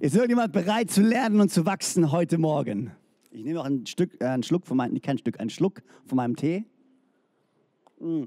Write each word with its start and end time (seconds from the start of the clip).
Ist 0.00 0.14
irgendjemand 0.14 0.52
bereit 0.52 0.92
zu 0.92 1.02
lernen 1.02 1.40
und 1.40 1.50
zu 1.50 1.66
wachsen 1.66 2.12
heute 2.12 2.38
Morgen? 2.38 2.92
Ich 3.32 3.42
nehme 3.42 3.56
noch 3.56 3.64
ein 3.64 3.84
Stück, 3.84 4.20
äh, 4.20 4.26
einen 4.26 4.44
Schluck 4.44 4.64
von 4.64 4.76
meinem, 4.76 5.00
kein 5.02 5.18
Stück, 5.18 5.40
einen 5.40 5.50
Schluck 5.50 5.82
von 6.06 6.14
meinem 6.14 6.36
Tee. 6.36 6.66
Mm. 7.98 8.26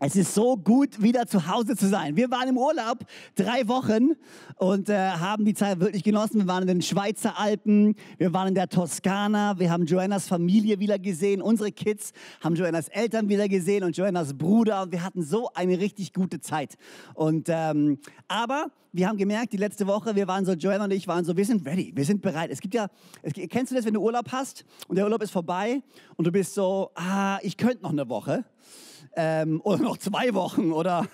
Es 0.00 0.14
ist 0.14 0.32
so 0.32 0.56
gut, 0.56 1.02
wieder 1.02 1.26
zu 1.26 1.48
Hause 1.48 1.74
zu 1.74 1.88
sein. 1.88 2.14
Wir 2.14 2.30
waren 2.30 2.48
im 2.48 2.56
Urlaub 2.56 2.98
drei 3.34 3.66
Wochen 3.66 4.10
und 4.56 4.88
äh, 4.88 4.96
haben 4.96 5.44
die 5.44 5.54
Zeit 5.54 5.80
wirklich 5.80 6.04
genossen. 6.04 6.38
Wir 6.38 6.46
waren 6.46 6.62
in 6.62 6.68
den 6.68 6.82
Schweizer 6.82 7.36
Alpen, 7.36 7.96
wir 8.16 8.32
waren 8.32 8.46
in 8.46 8.54
der 8.54 8.68
Toskana, 8.68 9.58
wir 9.58 9.72
haben 9.72 9.86
Joannas 9.86 10.28
Familie 10.28 10.78
wieder 10.78 11.00
gesehen, 11.00 11.42
unsere 11.42 11.72
Kids 11.72 12.12
haben 12.40 12.54
Joannas 12.54 12.86
Eltern 12.88 13.28
wieder 13.28 13.48
gesehen 13.48 13.82
und 13.82 13.96
Joannas 13.96 14.34
Bruder 14.34 14.86
wir 14.92 15.02
hatten 15.02 15.22
so 15.22 15.50
eine 15.54 15.80
richtig 15.80 16.12
gute 16.12 16.40
Zeit. 16.40 16.76
Und 17.14 17.48
ähm, 17.48 17.98
aber 18.28 18.66
wir 18.92 19.08
haben 19.08 19.16
gemerkt, 19.16 19.52
die 19.52 19.56
letzte 19.56 19.88
Woche, 19.88 20.14
wir 20.14 20.28
waren 20.28 20.44
so, 20.44 20.52
Joanna 20.52 20.84
und 20.84 20.92
ich 20.92 21.08
waren 21.08 21.24
so, 21.24 21.36
wir 21.36 21.44
sind 21.44 21.66
ready, 21.66 21.92
wir 21.94 22.04
sind 22.04 22.22
bereit. 22.22 22.50
Es 22.52 22.60
gibt 22.60 22.74
ja, 22.74 22.86
es, 23.22 23.32
kennst 23.32 23.72
du 23.72 23.74
das, 23.74 23.84
wenn 23.84 23.94
du 23.94 24.00
Urlaub 24.00 24.30
hast 24.30 24.64
und 24.86 24.94
der 24.94 25.04
Urlaub 25.04 25.22
ist 25.24 25.32
vorbei 25.32 25.82
und 26.16 26.24
du 26.24 26.30
bist 26.30 26.54
so, 26.54 26.92
ah, 26.94 27.38
ich 27.42 27.56
könnte 27.56 27.82
noch 27.82 27.90
eine 27.90 28.08
Woche 28.08 28.44
ähm, 29.16 29.60
oder 29.64 29.82
noch 29.82 29.98
zwei 29.98 30.34
Wochen 30.34 30.72
oder 30.72 31.06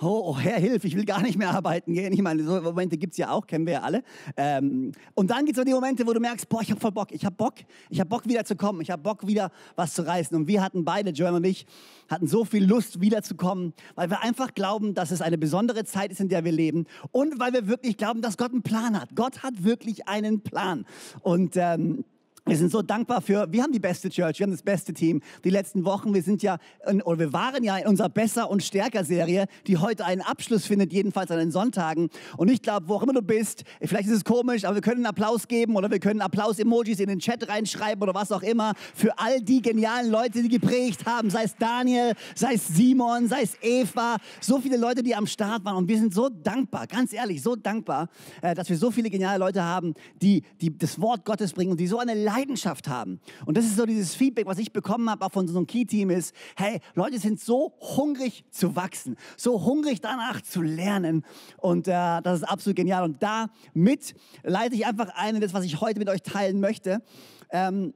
oh, 0.00 0.22
oh, 0.26 0.38
Herr, 0.38 0.58
hilf, 0.58 0.84
ich 0.84 0.96
will 0.96 1.04
gar 1.04 1.22
nicht 1.22 1.36
mehr 1.36 1.50
arbeiten 1.50 1.92
gehen. 1.92 2.12
Ich 2.12 2.22
meine, 2.22 2.44
so 2.44 2.60
Momente 2.60 2.96
gibt 2.96 3.12
es 3.12 3.18
ja 3.18 3.30
auch, 3.30 3.46
kennen 3.46 3.66
wir 3.66 3.74
ja 3.74 3.80
alle. 3.80 4.02
Ähm, 4.36 4.92
und 5.14 5.30
dann 5.30 5.44
gibt 5.44 5.56
es 5.56 5.60
so 5.60 5.64
die 5.64 5.72
Momente, 5.72 6.06
wo 6.06 6.12
du 6.12 6.20
merkst, 6.20 6.48
boah, 6.48 6.62
ich 6.62 6.70
habe 6.70 6.80
voll 6.80 6.92
Bock, 6.92 7.12
ich 7.12 7.24
habe 7.24 7.34
Bock, 7.34 7.54
ich 7.90 7.98
habe 7.98 8.08
Bock 8.08 8.26
wieder 8.26 8.44
zu 8.44 8.56
kommen, 8.56 8.80
ich 8.80 8.90
habe 8.90 9.02
Bock 9.02 9.26
wieder 9.26 9.50
was 9.76 9.94
zu 9.94 10.06
reißen. 10.06 10.36
Und 10.36 10.46
wir 10.46 10.62
hatten 10.62 10.84
beide, 10.84 11.10
Joel 11.10 11.34
und 11.34 11.44
ich, 11.44 11.66
hatten 12.08 12.26
so 12.26 12.44
viel 12.44 12.64
Lust 12.64 13.00
wiederzukommen, 13.00 13.74
weil 13.94 14.08
wir 14.10 14.22
einfach 14.22 14.54
glauben, 14.54 14.94
dass 14.94 15.10
es 15.10 15.20
eine 15.20 15.36
besondere 15.36 15.84
Zeit 15.84 16.12
ist, 16.12 16.20
in 16.20 16.28
der 16.28 16.44
wir 16.44 16.52
leben 16.52 16.86
und 17.10 17.38
weil 17.38 17.52
wir 17.52 17.66
wirklich 17.66 17.96
glauben, 17.96 18.22
dass 18.22 18.36
Gott 18.36 18.52
einen 18.52 18.62
Plan 18.62 18.98
hat. 18.98 19.14
Gott 19.14 19.42
hat 19.42 19.64
wirklich 19.64 20.06
einen 20.08 20.42
Plan. 20.42 20.86
Und 21.22 21.56
ähm, 21.56 22.04
wir 22.48 22.56
sind 22.56 22.72
so 22.72 22.80
dankbar 22.80 23.20
für, 23.20 23.46
wir 23.52 23.62
haben 23.62 23.72
die 23.72 23.78
beste 23.78 24.08
Church, 24.08 24.38
wir 24.38 24.44
haben 24.44 24.52
das 24.52 24.62
beste 24.62 24.94
Team. 24.94 25.20
Die 25.44 25.50
letzten 25.50 25.84
Wochen, 25.84 26.14
wir 26.14 26.22
sind 26.22 26.42
ja, 26.42 26.56
in, 26.88 27.02
oder 27.02 27.18
wir 27.18 27.32
waren 27.34 27.62
ja 27.62 27.76
in 27.76 27.86
unserer 27.86 28.08
Besser 28.08 28.50
und 28.50 28.62
Stärker 28.62 29.04
Serie, 29.04 29.46
die 29.66 29.76
heute 29.76 30.06
einen 30.06 30.22
Abschluss 30.22 30.64
findet, 30.64 30.92
jedenfalls 30.92 31.30
an 31.30 31.38
den 31.38 31.50
Sonntagen. 31.50 32.08
Und 32.38 32.48
ich 32.48 32.62
glaube, 32.62 32.88
wo 32.88 32.94
auch 32.94 33.02
immer 33.02 33.12
du 33.12 33.20
bist, 33.20 33.64
vielleicht 33.82 34.08
ist 34.08 34.14
es 34.14 34.24
komisch, 34.24 34.64
aber 34.64 34.76
wir 34.76 34.80
können 34.80 35.04
einen 35.04 35.06
Applaus 35.06 35.46
geben 35.46 35.76
oder 35.76 35.90
wir 35.90 35.98
können 35.98 36.22
Applaus-Emojis 36.22 37.00
in 37.00 37.08
den 37.08 37.18
Chat 37.18 37.46
reinschreiben 37.48 38.02
oder 38.02 38.14
was 38.14 38.32
auch 38.32 38.42
immer 38.42 38.72
für 38.94 39.18
all 39.18 39.42
die 39.42 39.60
genialen 39.60 40.10
Leute, 40.10 40.42
die 40.42 40.48
geprägt 40.48 41.04
haben. 41.04 41.28
Sei 41.28 41.44
es 41.44 41.54
Daniel, 41.56 42.14
sei 42.34 42.54
es 42.54 42.66
Simon, 42.66 43.28
sei 43.28 43.42
es 43.42 43.56
Eva, 43.60 44.16
so 44.40 44.58
viele 44.58 44.78
Leute, 44.78 45.02
die 45.02 45.14
am 45.14 45.26
Start 45.26 45.66
waren. 45.66 45.76
Und 45.76 45.88
wir 45.88 45.98
sind 45.98 46.14
so 46.14 46.30
dankbar, 46.30 46.86
ganz 46.86 47.12
ehrlich, 47.12 47.42
so 47.42 47.56
dankbar, 47.56 48.08
äh, 48.40 48.54
dass 48.54 48.70
wir 48.70 48.78
so 48.78 48.90
viele 48.90 49.10
geniale 49.10 49.38
Leute 49.38 49.62
haben, 49.62 49.92
die, 50.22 50.42
die 50.62 50.76
das 50.76 50.98
Wort 50.98 51.26
Gottes 51.26 51.52
bringen 51.52 51.72
und 51.72 51.80
die 51.80 51.86
so 51.86 51.98
eine 51.98 52.14
Leidenschaft 52.14 52.37
Leidenschaft 52.38 52.88
haben. 52.88 53.20
Und 53.46 53.56
das 53.56 53.64
ist 53.64 53.76
so 53.76 53.86
dieses 53.86 54.14
Feedback, 54.14 54.46
was 54.46 54.58
ich 54.58 54.72
bekommen 54.72 55.10
habe 55.10 55.24
auch 55.24 55.32
von 55.32 55.48
so 55.48 55.56
einem 55.56 55.66
Key-Team 55.66 56.10
ist, 56.10 56.34
hey, 56.56 56.80
Leute 56.94 57.18
sind 57.18 57.40
so 57.40 57.74
hungrig 57.80 58.44
zu 58.50 58.76
wachsen, 58.76 59.16
so 59.36 59.64
hungrig 59.64 60.00
danach 60.00 60.40
zu 60.42 60.62
lernen. 60.62 61.24
Und 61.56 61.88
äh, 61.88 62.22
das 62.22 62.40
ist 62.40 62.44
absolut 62.44 62.76
genial. 62.76 63.04
Und 63.04 63.22
damit 63.22 64.14
leite 64.42 64.74
ich 64.74 64.86
einfach 64.86 65.08
ein 65.14 65.36
in 65.36 65.40
das, 65.40 65.52
was 65.52 65.64
ich 65.64 65.80
heute 65.80 65.98
mit 65.98 66.08
euch 66.08 66.22
teilen 66.22 66.60
möchte. 66.60 67.02
Ähm, 67.50 67.92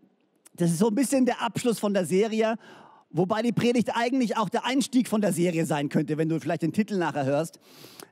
das 0.57 0.71
ist 0.71 0.79
so 0.79 0.89
ein 0.89 0.95
bisschen 0.95 1.25
der 1.25 1.41
Abschluss 1.41 1.79
von 1.79 1.95
der 1.95 2.05
Serie. 2.05 2.57
Wobei 3.15 3.43
die 3.43 3.53
Predigt 3.53 3.95
eigentlich 3.95 4.39
auch 4.39 4.49
der 4.49 4.65
Einstieg 4.65 5.07
von 5.07 5.21
der 5.21 5.35
Serie 5.35 5.67
sein 5.67 5.91
könnte, 5.91 6.17
wenn 6.17 6.31
du 6.31 6.41
vielleicht 6.41 6.63
den 6.63 6.73
Titel 6.73 6.97
nachher 6.97 7.27
hörst. 7.27 7.61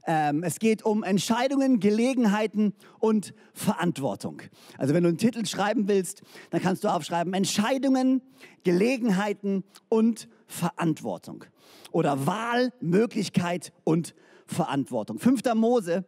Ähm, 0.06 0.42
es 0.42 0.58
geht 0.58 0.84
um 0.84 1.02
Entscheidungen, 1.02 1.80
Gelegenheiten 1.80 2.74
und 2.98 3.32
Verantwortung. 3.54 4.42
Also 4.76 4.92
wenn 4.92 5.02
du 5.02 5.08
einen 5.08 5.18
Titel 5.18 5.46
schreiben 5.46 5.88
willst, 5.88 6.22
dann 6.50 6.60
kannst 6.60 6.84
du 6.84 6.88
aufschreiben 6.88 7.32
Entscheidungen, 7.32 8.20
Gelegenheiten 8.62 9.64
und 9.88 10.28
Verantwortung. 10.46 11.44
Oder 11.92 12.26
Wahl, 12.26 12.72
Möglichkeit 12.80 13.72
und 13.84 14.14
Verantwortung. 14.46 15.18
5. 15.18 15.54
Mose, 15.54 16.04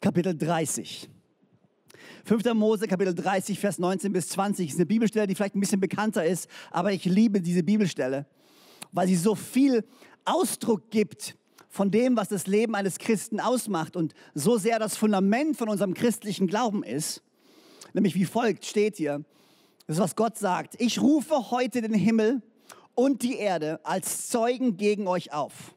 Kapitel 0.00 0.36
30. 0.36 1.08
5. 2.26 2.54
Mose, 2.54 2.88
Kapitel 2.88 3.14
30, 3.14 3.56
Vers 3.56 3.78
19 3.78 4.12
bis 4.12 4.28
20 4.30 4.70
ist 4.70 4.74
eine 4.74 4.86
Bibelstelle, 4.86 5.28
die 5.28 5.36
vielleicht 5.36 5.54
ein 5.54 5.60
bisschen 5.60 5.78
bekannter 5.78 6.24
ist, 6.24 6.48
aber 6.72 6.92
ich 6.92 7.04
liebe 7.04 7.40
diese 7.40 7.62
Bibelstelle, 7.62 8.26
weil 8.90 9.06
sie 9.06 9.14
so 9.14 9.36
viel 9.36 9.84
Ausdruck 10.24 10.90
gibt 10.90 11.36
von 11.68 11.92
dem, 11.92 12.16
was 12.16 12.28
das 12.28 12.48
Leben 12.48 12.74
eines 12.74 12.98
Christen 12.98 13.38
ausmacht 13.38 13.94
und 13.94 14.12
so 14.34 14.58
sehr 14.58 14.80
das 14.80 14.96
Fundament 14.96 15.56
von 15.56 15.68
unserem 15.68 15.94
christlichen 15.94 16.48
Glauben 16.48 16.82
ist. 16.82 17.22
Nämlich 17.92 18.16
wie 18.16 18.24
folgt 18.24 18.64
steht 18.64 18.96
hier, 18.96 19.24
das 19.86 19.98
ist, 19.98 20.02
was 20.02 20.16
Gott 20.16 20.36
sagt. 20.36 20.74
Ich 20.80 21.00
rufe 21.00 21.52
heute 21.52 21.80
den 21.80 21.94
Himmel 21.94 22.42
und 22.96 23.22
die 23.22 23.36
Erde 23.36 23.78
als 23.84 24.26
Zeugen 24.26 24.76
gegen 24.76 25.06
euch 25.06 25.32
auf. 25.32 25.76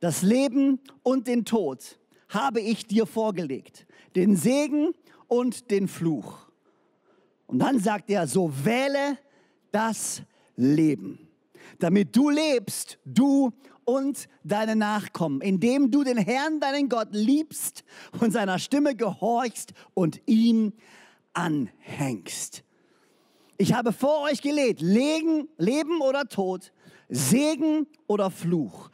Das 0.00 0.22
Leben 0.22 0.80
und 1.02 1.26
den 1.26 1.44
Tod 1.44 1.98
habe 2.30 2.62
ich 2.62 2.86
dir 2.86 3.04
vorgelegt. 3.04 3.86
Den 4.16 4.34
Segen 4.34 4.94
und 5.30 5.70
den 5.70 5.88
Fluch. 5.88 6.38
Und 7.46 7.60
dann 7.60 7.78
sagt 7.78 8.10
er, 8.10 8.26
so 8.26 8.52
wähle 8.64 9.16
das 9.72 10.22
Leben, 10.56 11.28
damit 11.78 12.14
du 12.14 12.30
lebst, 12.30 12.98
du 13.04 13.52
und 13.84 14.28
deine 14.44 14.76
Nachkommen, 14.76 15.40
indem 15.40 15.90
du 15.90 16.04
den 16.04 16.18
Herrn, 16.18 16.60
deinen 16.60 16.88
Gott, 16.88 17.08
liebst 17.12 17.84
und 18.20 18.32
seiner 18.32 18.58
Stimme 18.58 18.94
gehorchst 18.94 19.72
und 19.94 20.20
ihm 20.26 20.72
anhängst. 21.32 22.64
Ich 23.56 23.72
habe 23.72 23.92
vor 23.92 24.22
euch 24.22 24.42
Legen, 24.42 25.48
Leben 25.58 26.00
oder 26.00 26.24
Tod, 26.28 26.72
Segen 27.08 27.86
oder 28.06 28.30
Fluch 28.30 28.90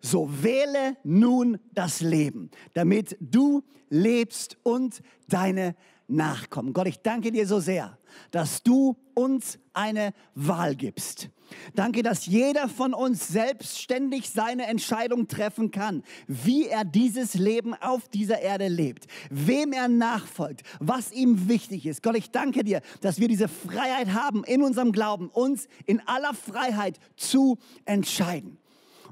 so 0.00 0.28
wähle 0.42 0.96
nun 1.04 1.58
das 1.72 2.00
Leben, 2.00 2.50
damit 2.74 3.16
du 3.20 3.62
lebst 3.88 4.56
und 4.62 5.02
deine 5.28 5.74
Nachkommen. 6.08 6.72
Gott, 6.72 6.88
ich 6.88 7.00
danke 7.00 7.30
dir 7.30 7.46
so 7.46 7.60
sehr, 7.60 7.96
dass 8.32 8.62
du 8.62 8.96
uns 9.14 9.58
eine 9.72 10.12
Wahl 10.34 10.74
gibst. 10.74 11.30
Danke, 11.74 12.02
dass 12.02 12.26
jeder 12.26 12.68
von 12.68 12.94
uns 12.94 13.28
selbstständig 13.28 14.30
seine 14.30 14.66
Entscheidung 14.66 15.28
treffen 15.28 15.70
kann, 15.70 16.02
wie 16.26 16.66
er 16.66 16.84
dieses 16.84 17.34
Leben 17.34 17.74
auf 17.74 18.08
dieser 18.08 18.40
Erde 18.40 18.68
lebt, 18.68 19.06
wem 19.30 19.72
er 19.72 19.88
nachfolgt, 19.88 20.62
was 20.78 21.12
ihm 21.12 21.48
wichtig 21.48 21.86
ist. 21.86 22.02
Gott, 22.02 22.16
ich 22.16 22.30
danke 22.30 22.64
dir, 22.64 22.82
dass 23.00 23.18
wir 23.20 23.28
diese 23.28 23.48
Freiheit 23.48 24.12
haben, 24.12 24.44
in 24.44 24.62
unserem 24.62 24.92
Glauben 24.92 25.28
uns 25.28 25.68
in 25.86 26.00
aller 26.06 26.34
Freiheit 26.34 26.98
zu 27.16 27.58
entscheiden. 27.84 28.58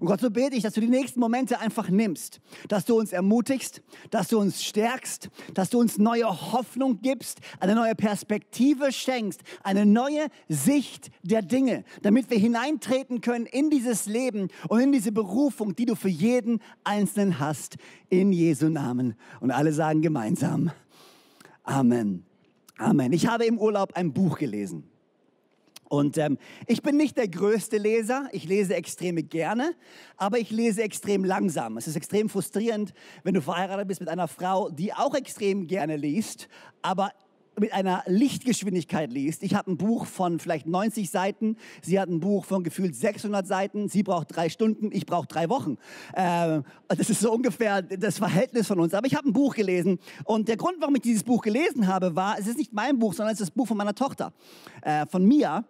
Und 0.01 0.07
Gott, 0.07 0.21
so 0.21 0.31
bete 0.31 0.57
ich, 0.57 0.63
dass 0.63 0.75
du 0.75 0.81
die 0.81 0.89
nächsten 0.89 1.21
Momente 1.21 1.61
einfach 1.61 1.89
nimmst, 1.89 2.41
dass 2.69 2.85
du 2.85 2.99
uns 2.99 3.13
ermutigst, 3.13 3.83
dass 4.11 4.29
du 4.29 4.39
uns 4.39 4.63
stärkst, 4.63 5.29
dass 5.55 5.71
du 5.71 5.81
uns 5.81 5.99
neue 5.99 6.27
Hoffnung 6.27 7.01
gibst, 7.01 7.41
eine 7.61 7.75
neue 7.75 7.95
Perspektive 7.95 8.93
schenkst, 8.93 9.43
eine 9.63 9.87
neue 9.87 10.27
Sicht 10.49 11.11
der 11.23 11.43
Dinge, 11.43 11.85
damit 12.03 12.31
wir 12.31 12.39
hineintreten 12.39 13.21
können 13.21 13.47
in 13.47 13.71
dieses 13.71 14.07
Leben 14.07 14.49
und 14.69 14.81
in 14.81 14.93
diese 14.93 15.13
Berufung, 15.13 15.75
die 15.75 15.87
du 15.87 15.95
für 15.95 16.09
jeden 16.09 16.61
Einzelnen 16.85 17.39
hast, 17.39 17.77
in 18.09 18.33
Jesu 18.33 18.69
Namen. 18.69 19.15
Und 19.41 19.51
alle 19.51 19.73
sagen 19.73 20.03
gemeinsam, 20.03 20.71
Amen. 21.65 22.25
Amen. 22.79 23.13
Ich 23.13 23.27
habe 23.27 23.45
im 23.45 23.59
Urlaub 23.59 23.93
ein 23.95 24.13
Buch 24.13 24.39
gelesen. 24.39 24.85
Und 25.89 26.19
ähm, 26.19 26.39
ich 26.67 26.83
bin 26.83 26.97
nicht 26.97 27.17
der 27.17 27.29
größte 27.29 27.79
Leser, 27.79 28.29
ich 28.33 28.45
lese 28.45 28.75
extrem 28.75 29.17
gerne, 29.29 29.75
aber 30.17 30.39
ich 30.39 30.51
lese 30.51 30.83
extrem 30.83 31.25
langsam. 31.25 31.79
Es 31.79 31.89
ist 31.89 31.97
extrem 31.97 32.29
frustrierend, 32.29 32.93
wenn 33.23 33.35
du 33.35 33.41
verheiratet 33.41 33.89
bist 33.89 34.01
mit 34.01 34.09
einer 34.09 34.29
Frau, 34.29 34.69
die 34.69 34.93
auch 34.93 35.15
extrem 35.15 35.67
gerne 35.67 35.97
liest, 35.97 36.49
aber 36.83 37.13
mit 37.59 37.73
einer 37.73 38.03
Lichtgeschwindigkeit 38.07 39.13
liest. 39.13 39.43
Ich 39.43 39.55
habe 39.55 39.73
ein 39.73 39.77
Buch 39.77 40.07
von 40.07 40.39
vielleicht 40.39 40.67
90 40.67 41.11
Seiten, 41.11 41.57
sie 41.83 41.99
hat 41.99 42.09
ein 42.09 42.21
Buch 42.21 42.45
von 42.45 42.63
gefühlt 42.63 42.95
600 42.95 43.47
Seiten, 43.47 43.89
sie 43.89 44.03
braucht 44.03 44.35
drei 44.35 44.49
Stunden, 44.49 44.91
ich 44.93 45.07
brauche 45.07 45.27
drei 45.27 45.49
Wochen. 45.49 45.77
Äh, 46.15 46.61
das 46.89 47.11
ist 47.11 47.21
so 47.21 47.33
ungefähr 47.33 47.83
das 47.83 48.19
Verhältnis 48.19 48.67
von 48.67 48.81
uns. 48.81 48.95
Aber 48.95 49.07
ich 49.07 49.15
habe 49.15 49.29
ein 49.29 49.33
Buch 49.33 49.55
gelesen 49.55 49.99
und 50.25 50.49
der 50.49 50.57
Grund, 50.57 50.77
warum 50.81 50.95
ich 50.97 51.03
dieses 51.03 51.25
Buch 51.25 51.43
gelesen 51.43 51.87
habe, 51.87 52.15
war, 52.15 52.39
es 52.39 52.47
ist 52.47 52.59
nicht 52.59 52.73
mein 52.73 52.99
Buch, 52.99 53.15
sondern 53.15 53.35
es 53.35 53.41
ist 53.41 53.49
das 53.49 53.55
Buch 53.55 53.67
von 53.67 53.77
meiner 53.77 53.95
Tochter, 53.95 54.33
äh, 54.83 55.07
von 55.07 55.25
Mia. 55.25 55.65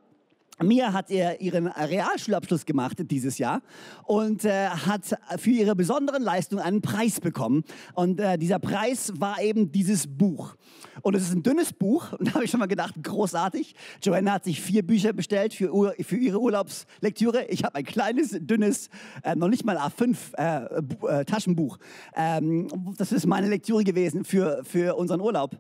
Mia 0.63 0.93
hat 0.93 1.11
ihren 1.11 1.69
Realschulabschluss 1.69 2.67
gemacht 2.67 2.97
dieses 3.11 3.39
Jahr 3.39 3.63
und 4.05 4.45
äh, 4.45 4.69
hat 4.69 5.19
für 5.39 5.51
ihre 5.51 5.77
besonderen 5.77 6.23
Leistungen 6.23 6.63
einen 6.63 6.83
Preis 6.83 7.21
bekommen. 7.21 7.65
Und 7.95 8.21
äh, 8.21 8.39
dieser 8.39 8.59
Preis 8.59 9.13
war 9.17 9.41
eben 9.41 9.71
dieses 9.71 10.07
Buch. 10.07 10.57
Und 11.03 11.15
es 11.15 11.23
ist 11.23 11.35
ein 11.35 11.43
dünnes 11.43 11.73
Buch. 11.73 12.13
Und 12.13 12.29
da 12.29 12.35
habe 12.35 12.45
ich 12.45 12.51
schon 12.51 12.61
mal 12.61 12.67
gedacht, 12.67 12.95
großartig. 13.03 13.75
Joanna 14.03 14.33
hat 14.33 14.45
sich 14.45 14.61
vier 14.61 14.87
Bücher 14.87 15.13
bestellt 15.13 15.55
für, 15.55 15.73
Ur 15.73 15.95
für 16.01 16.17
ihre 16.17 16.41
Urlaubslektüre. 16.41 17.47
Ich 17.47 17.65
habe 17.65 17.77
ein 17.77 17.85
kleines, 17.85 18.37
dünnes, 18.41 18.91
äh, 19.23 19.37
noch 19.37 19.49
nicht 19.49 19.65
mal 19.65 19.79
A5 19.79 20.17
äh, 20.37 21.21
äh, 21.21 21.25
Taschenbuch. 21.25 21.79
Ähm, 22.17 22.69
das 22.97 23.13
ist 23.13 23.27
meine 23.27 23.49
Lektüre 23.49 23.85
gewesen 23.85 24.25
für, 24.25 24.63
für 24.65 24.97
unseren 24.97 25.21
Urlaub. 25.21 25.57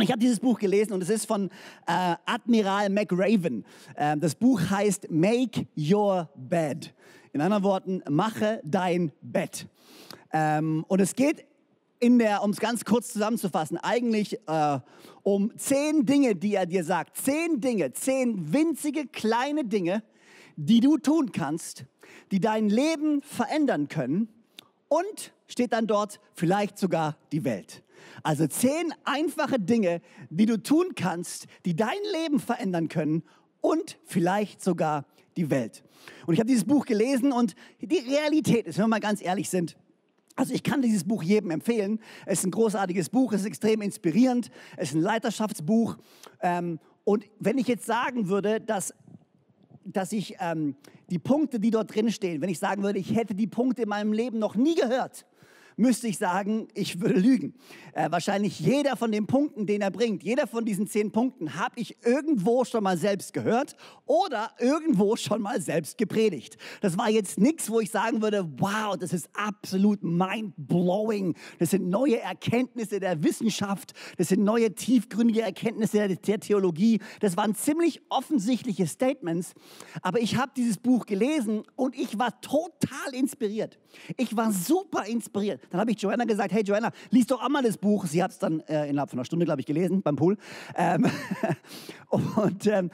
Ich 0.00 0.12
habe 0.12 0.20
dieses 0.20 0.38
Buch 0.38 0.60
gelesen 0.60 0.92
und 0.92 1.02
es 1.02 1.10
ist 1.10 1.26
von 1.26 1.50
äh, 1.86 2.14
Admiral 2.24 2.88
McRaven. 2.88 3.64
Äh, 3.96 4.16
das 4.16 4.36
Buch 4.36 4.60
heißt 4.70 5.10
Make 5.10 5.66
Your 5.76 6.28
Bed. 6.36 6.94
In 7.32 7.40
anderen 7.40 7.64
Worten, 7.64 8.02
mache 8.08 8.60
dein 8.64 9.10
Bett. 9.22 9.66
Ähm, 10.32 10.84
und 10.86 11.00
es 11.00 11.16
geht 11.16 11.44
in 11.98 12.20
der, 12.20 12.44
um 12.44 12.50
es 12.50 12.60
ganz 12.60 12.84
kurz 12.84 13.12
zusammenzufassen, 13.12 13.76
eigentlich 13.76 14.38
äh, 14.46 14.78
um 15.24 15.50
zehn 15.56 16.06
Dinge, 16.06 16.36
die 16.36 16.54
er 16.54 16.66
dir 16.66 16.84
sagt. 16.84 17.16
Zehn 17.16 17.60
Dinge, 17.60 17.92
zehn 17.92 18.52
winzige 18.52 19.04
kleine 19.08 19.64
Dinge, 19.64 20.04
die 20.54 20.78
du 20.78 20.98
tun 20.98 21.32
kannst, 21.32 21.86
die 22.30 22.38
dein 22.38 22.68
Leben 22.68 23.20
verändern 23.22 23.88
können 23.88 24.28
und 24.88 25.32
steht 25.46 25.72
dann 25.72 25.86
dort 25.86 26.20
vielleicht 26.34 26.78
sogar 26.78 27.16
die 27.32 27.44
Welt. 27.44 27.82
Also 28.22 28.46
zehn 28.46 28.92
einfache 29.04 29.58
Dinge, 29.58 30.00
die 30.30 30.46
du 30.46 30.62
tun 30.62 30.94
kannst, 30.94 31.46
die 31.64 31.76
dein 31.76 31.98
Leben 32.12 32.40
verändern 32.40 32.88
können 32.88 33.22
und 33.60 33.98
vielleicht 34.04 34.62
sogar 34.62 35.04
die 35.36 35.50
Welt. 35.50 35.84
Und 36.26 36.34
ich 36.34 36.40
habe 36.40 36.48
dieses 36.48 36.64
Buch 36.64 36.84
gelesen 36.86 37.32
und 37.32 37.54
die 37.80 37.98
Realität 37.98 38.66
ist, 38.66 38.78
wenn 38.78 38.84
wir 38.84 38.88
mal 38.88 39.00
ganz 39.00 39.22
ehrlich 39.22 39.50
sind, 39.50 39.76
also 40.36 40.54
ich 40.54 40.62
kann 40.62 40.82
dieses 40.82 41.02
Buch 41.02 41.24
jedem 41.24 41.50
empfehlen. 41.50 41.98
Es 42.24 42.38
ist 42.38 42.44
ein 42.44 42.52
großartiges 42.52 43.08
Buch, 43.08 43.32
es 43.32 43.40
ist 43.40 43.46
extrem 43.48 43.82
inspirierend, 43.82 44.50
es 44.76 44.90
ist 44.90 44.94
ein 44.94 45.00
Leiterschaftsbuch. 45.00 45.96
Ähm, 46.40 46.78
und 47.02 47.24
wenn 47.40 47.58
ich 47.58 47.66
jetzt 47.66 47.86
sagen 47.86 48.28
würde, 48.28 48.60
dass, 48.60 48.94
dass 49.84 50.12
ich 50.12 50.36
ähm, 50.38 50.76
die 51.10 51.18
Punkte, 51.18 51.58
die 51.58 51.70
dort 51.70 51.94
drin 51.94 52.10
stehen, 52.10 52.42
wenn 52.42 52.48
ich 52.48 52.58
sagen 52.58 52.82
würde, 52.82 52.98
ich 52.98 53.14
hätte 53.14 53.34
die 53.34 53.46
Punkte 53.46 53.82
in 53.82 53.88
meinem 53.88 54.12
Leben 54.12 54.38
noch 54.38 54.54
nie 54.56 54.74
gehört, 54.74 55.26
müsste 55.78 56.08
ich 56.08 56.18
sagen, 56.18 56.68
ich 56.74 57.00
würde 57.00 57.18
lügen. 57.20 57.54
Äh, 57.92 58.10
wahrscheinlich 58.10 58.58
jeder 58.60 58.96
von 58.96 59.12
den 59.12 59.26
Punkten, 59.26 59.66
den 59.66 59.80
er 59.80 59.90
bringt, 59.90 60.22
jeder 60.22 60.46
von 60.46 60.64
diesen 60.64 60.86
zehn 60.86 61.12
Punkten 61.12 61.54
habe 61.54 61.80
ich 61.80 61.96
irgendwo 62.04 62.64
schon 62.64 62.82
mal 62.82 62.98
selbst 62.98 63.32
gehört 63.32 63.76
oder 64.04 64.50
irgendwo 64.58 65.16
schon 65.16 65.40
mal 65.40 65.60
selbst 65.60 65.96
gepredigt. 65.96 66.56
Das 66.80 66.98
war 66.98 67.08
jetzt 67.08 67.38
nichts, 67.38 67.70
wo 67.70 67.80
ich 67.80 67.90
sagen 67.90 68.22
würde, 68.22 68.48
wow, 68.58 68.96
das 68.96 69.12
ist 69.12 69.30
absolut 69.34 70.02
mind-blowing. 70.02 71.36
Das 71.58 71.70
sind 71.70 71.88
neue 71.88 72.20
Erkenntnisse 72.20 73.00
der 73.00 73.22
Wissenschaft, 73.22 73.92
das 74.16 74.28
sind 74.28 74.42
neue 74.42 74.74
tiefgründige 74.74 75.42
Erkenntnisse 75.42 75.98
der, 75.98 76.16
der 76.16 76.40
Theologie. 76.40 77.00
Das 77.20 77.36
waren 77.36 77.54
ziemlich 77.54 78.00
offensichtliche 78.08 78.86
Statements, 78.86 79.54
aber 80.02 80.20
ich 80.20 80.36
habe 80.36 80.52
dieses 80.56 80.76
Buch 80.78 81.06
gelesen 81.06 81.62
und 81.76 81.96
ich 81.96 82.18
war 82.18 82.40
total 82.40 83.12
inspiriert. 83.12 83.78
Ich 84.16 84.36
war 84.36 84.52
super 84.52 85.04
inspiriert. 85.06 85.60
Dann 85.70 85.80
habe 85.80 85.90
ich 85.90 86.00
Joanna 86.00 86.24
gesagt, 86.24 86.52
hey 86.52 86.62
Joanna, 86.62 86.90
lies 87.10 87.26
doch 87.26 87.42
auch 87.42 87.48
mal 87.48 87.62
das 87.62 87.76
Buch. 87.76 88.06
Sie 88.06 88.22
hat 88.22 88.30
es 88.30 88.38
dann 88.38 88.60
äh, 88.60 88.88
innerhalb 88.88 89.10
von 89.10 89.18
einer 89.18 89.24
Stunde, 89.24 89.44
glaube 89.44 89.60
ich, 89.60 89.66
gelesen 89.66 90.02
beim 90.02 90.16
Pool. 90.16 90.36
Ähm, 90.76 91.06
und 92.08 92.66
ähm, 92.66 92.90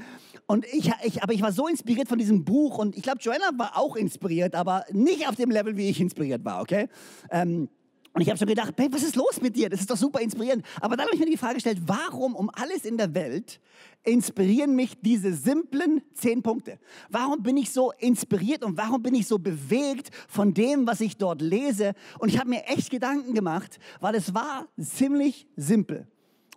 und 0.46 0.66
ich, 0.66 0.92
ich, 1.02 1.22
aber 1.22 1.32
ich 1.32 1.40
war 1.40 1.52
so 1.52 1.68
inspiriert 1.68 2.06
von 2.06 2.18
diesem 2.18 2.44
Buch 2.44 2.76
und 2.76 2.96
ich 2.96 3.02
glaube, 3.02 3.18
Joanna 3.20 3.50
war 3.56 3.78
auch 3.78 3.96
inspiriert, 3.96 4.54
aber 4.54 4.84
nicht 4.92 5.26
auf 5.26 5.36
dem 5.36 5.50
Level, 5.50 5.78
wie 5.78 5.88
ich 5.88 6.00
inspiriert 6.00 6.44
war, 6.44 6.60
okay? 6.60 6.88
Ähm, 7.30 7.70
und 8.14 8.20
ich 8.20 8.28
habe 8.28 8.38
schon 8.38 8.46
gedacht, 8.46 8.76
babe, 8.76 8.92
was 8.92 9.02
ist 9.02 9.16
los 9.16 9.40
mit 9.42 9.56
dir? 9.56 9.68
Das 9.68 9.80
ist 9.80 9.90
doch 9.90 9.96
super 9.96 10.20
inspirierend. 10.20 10.64
Aber 10.80 10.96
dann 10.96 11.06
habe 11.06 11.16
ich 11.16 11.20
mir 11.20 11.26
die 11.26 11.36
Frage 11.36 11.54
gestellt, 11.54 11.80
warum 11.84 12.36
um 12.36 12.48
alles 12.54 12.84
in 12.84 12.96
der 12.96 13.12
Welt 13.12 13.60
inspirieren 14.04 14.76
mich 14.76 15.00
diese 15.00 15.32
simplen 15.34 16.00
zehn 16.14 16.40
Punkte? 16.40 16.78
Warum 17.10 17.42
bin 17.42 17.56
ich 17.56 17.72
so 17.72 17.90
inspiriert 17.98 18.62
und 18.62 18.76
warum 18.76 19.02
bin 19.02 19.16
ich 19.16 19.26
so 19.26 19.40
bewegt 19.40 20.10
von 20.28 20.54
dem, 20.54 20.86
was 20.86 21.00
ich 21.00 21.16
dort 21.16 21.42
lese? 21.42 21.94
Und 22.20 22.28
ich 22.28 22.38
habe 22.38 22.50
mir 22.50 22.64
echt 22.66 22.90
Gedanken 22.90 23.34
gemacht, 23.34 23.80
weil 23.98 24.14
es 24.14 24.32
war 24.32 24.68
ziemlich 24.80 25.48
simpel. 25.56 26.06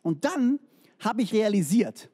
Und 0.03 0.25
dann 0.25 0.59
habe 0.99 1.23
ich 1.23 1.33
realisiert, 1.33 2.11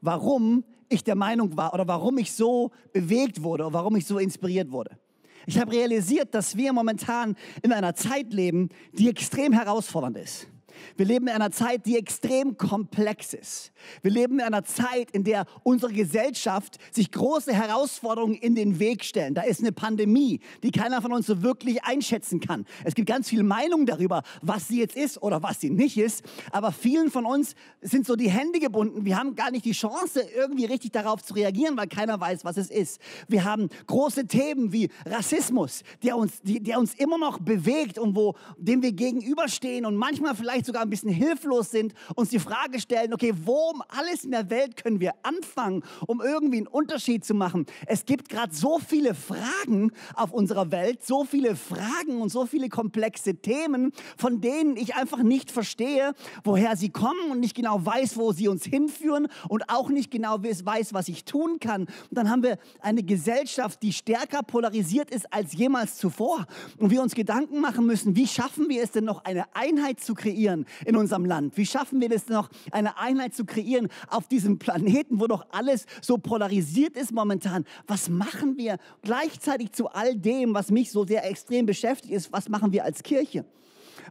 warum 0.00 0.64
ich 0.88 1.04
der 1.04 1.16
Meinung 1.16 1.54
war 1.54 1.74
oder 1.74 1.86
warum 1.86 2.16
ich 2.16 2.32
so 2.32 2.70
bewegt 2.94 3.42
wurde 3.42 3.64
oder 3.64 3.74
warum 3.74 3.96
ich 3.96 4.06
so 4.06 4.18
inspiriert 4.18 4.70
wurde. 4.70 4.98
Ich 5.46 5.58
habe 5.58 5.72
realisiert, 5.72 6.34
dass 6.34 6.56
wir 6.56 6.72
momentan 6.72 7.36
in 7.62 7.72
einer 7.72 7.94
Zeit 7.94 8.32
leben, 8.32 8.68
die 8.92 9.08
extrem 9.08 9.52
herausfordernd 9.52 10.18
ist. 10.18 10.48
Wir 10.96 11.06
leben 11.06 11.28
in 11.28 11.34
einer 11.34 11.50
Zeit, 11.50 11.86
die 11.86 11.96
extrem 11.96 12.56
komplex 12.56 13.34
ist. 13.34 13.72
Wir 14.02 14.10
leben 14.10 14.40
in 14.40 14.46
einer 14.46 14.64
Zeit, 14.64 15.10
in 15.12 15.24
der 15.24 15.46
unsere 15.62 15.92
Gesellschaft 15.92 16.78
sich 16.90 17.10
große 17.10 17.52
Herausforderungen 17.52 18.34
in 18.34 18.54
den 18.54 18.78
Weg 18.78 19.04
stellen. 19.04 19.34
Da 19.34 19.42
ist 19.42 19.60
eine 19.60 19.72
Pandemie, 19.72 20.40
die 20.62 20.70
keiner 20.70 21.02
von 21.02 21.12
uns 21.12 21.26
so 21.26 21.42
wirklich 21.42 21.84
einschätzen 21.84 22.40
kann. 22.40 22.66
Es 22.84 22.94
gibt 22.94 23.08
ganz 23.08 23.28
viele 23.28 23.42
Meinungen 23.42 23.86
darüber, 23.86 24.22
was 24.42 24.68
sie 24.68 24.80
jetzt 24.80 24.96
ist 24.96 25.22
oder 25.22 25.42
was 25.42 25.60
sie 25.60 25.70
nicht 25.70 25.96
ist. 25.96 26.22
Aber 26.52 26.72
vielen 26.72 27.10
von 27.10 27.24
uns 27.24 27.54
sind 27.80 28.06
so 28.06 28.16
die 28.16 28.30
Hände 28.30 28.58
gebunden. 28.58 29.04
Wir 29.04 29.18
haben 29.18 29.34
gar 29.34 29.50
nicht 29.50 29.64
die 29.64 29.72
Chance, 29.72 30.20
irgendwie 30.36 30.64
richtig 30.66 30.92
darauf 30.92 31.22
zu 31.22 31.34
reagieren, 31.34 31.76
weil 31.76 31.86
keiner 31.88 32.20
weiß, 32.20 32.44
was 32.44 32.56
es 32.56 32.70
ist. 32.70 33.00
Wir 33.28 33.44
haben 33.44 33.68
große 33.86 34.26
Themen 34.26 34.72
wie 34.72 34.90
Rassismus, 35.04 35.82
der 36.02 36.16
uns, 36.16 36.40
die, 36.42 36.62
der 36.62 36.78
uns 36.78 36.94
immer 36.94 37.18
noch 37.18 37.38
bewegt 37.38 37.98
und 37.98 38.16
wo, 38.16 38.34
dem 38.58 38.82
wir 38.82 38.92
gegenüberstehen 38.92 39.86
und 39.86 39.96
manchmal 39.96 40.34
vielleicht 40.34 40.65
sogar 40.66 40.82
ein 40.82 40.90
bisschen 40.90 41.10
hilflos 41.10 41.70
sind, 41.70 41.94
uns 42.14 42.30
die 42.30 42.38
Frage 42.38 42.80
stellen, 42.80 43.14
okay, 43.14 43.32
wo 43.44 43.70
um 43.70 43.82
alles 43.88 44.24
in 44.24 44.30
der 44.30 44.50
Welt 44.50 44.76
können 44.76 45.00
wir 45.00 45.12
anfangen, 45.22 45.82
um 46.06 46.20
irgendwie 46.20 46.58
einen 46.58 46.66
Unterschied 46.66 47.24
zu 47.24 47.34
machen? 47.34 47.66
Es 47.86 48.04
gibt 48.04 48.28
gerade 48.28 48.54
so 48.54 48.78
viele 48.78 49.14
Fragen 49.14 49.92
auf 50.14 50.32
unserer 50.32 50.70
Welt, 50.70 51.04
so 51.04 51.24
viele 51.24 51.56
Fragen 51.56 52.20
und 52.20 52.28
so 52.30 52.46
viele 52.46 52.68
komplexe 52.68 53.36
Themen, 53.36 53.92
von 54.16 54.40
denen 54.40 54.76
ich 54.76 54.94
einfach 54.94 55.22
nicht 55.22 55.50
verstehe, 55.50 56.14
woher 56.44 56.76
sie 56.76 56.90
kommen 56.90 57.30
und 57.30 57.40
nicht 57.40 57.54
genau 57.54 57.84
weiß, 57.84 58.16
wo 58.16 58.32
sie 58.32 58.48
uns 58.48 58.64
hinführen 58.64 59.28
und 59.48 59.68
auch 59.68 59.88
nicht 59.88 60.10
genau 60.10 60.42
weiß, 60.42 60.94
was 60.94 61.08
ich 61.08 61.24
tun 61.24 61.58
kann. 61.60 61.82
Und 61.82 62.12
dann 62.12 62.30
haben 62.30 62.42
wir 62.42 62.58
eine 62.80 63.02
Gesellschaft, 63.02 63.82
die 63.82 63.92
stärker 63.92 64.42
polarisiert 64.42 65.10
ist 65.10 65.32
als 65.32 65.52
jemals 65.54 65.96
zuvor. 65.96 66.46
Und 66.78 66.90
wir 66.90 67.02
uns 67.02 67.14
Gedanken 67.14 67.60
machen 67.60 67.86
müssen, 67.86 68.16
wie 68.16 68.26
schaffen 68.26 68.68
wir 68.68 68.82
es 68.82 68.90
denn 68.90 69.04
noch, 69.04 69.24
eine 69.24 69.44
Einheit 69.54 70.00
zu 70.00 70.14
kreieren 70.14 70.55
in 70.84 70.96
unserem 70.96 71.24
Land? 71.24 71.56
Wie 71.56 71.66
schaffen 71.66 72.00
wir 72.00 72.10
es 72.10 72.28
noch, 72.28 72.48
eine 72.70 72.96
Einheit 72.98 73.34
zu 73.34 73.44
kreieren? 73.44 73.66
kreieren 73.66 73.88
auf 74.08 74.28
diesem 74.28 74.58
Planeten, 74.58 75.20
wo 75.20 75.26
doch 75.26 75.46
alles 75.50 75.86
so 76.00 76.18
polarisiert 76.18 76.96
ist 76.96 77.12
momentan. 77.12 77.64
Was 77.86 78.08
machen 78.08 78.56
wir 78.56 78.78
gleichzeitig 79.02 79.72
zu 79.72 79.88
all 79.88 80.14
dem, 80.14 80.54
was 80.54 80.70
mich 80.70 80.90
so 80.90 81.06
sehr 81.06 81.28
extrem 81.28 81.66
beschäftigt 81.66 82.12
ist? 82.12 82.32
Was 82.32 82.48
machen 82.48 82.72
wir 82.72 82.84
als 82.84 83.02
Kirche? 83.02 83.44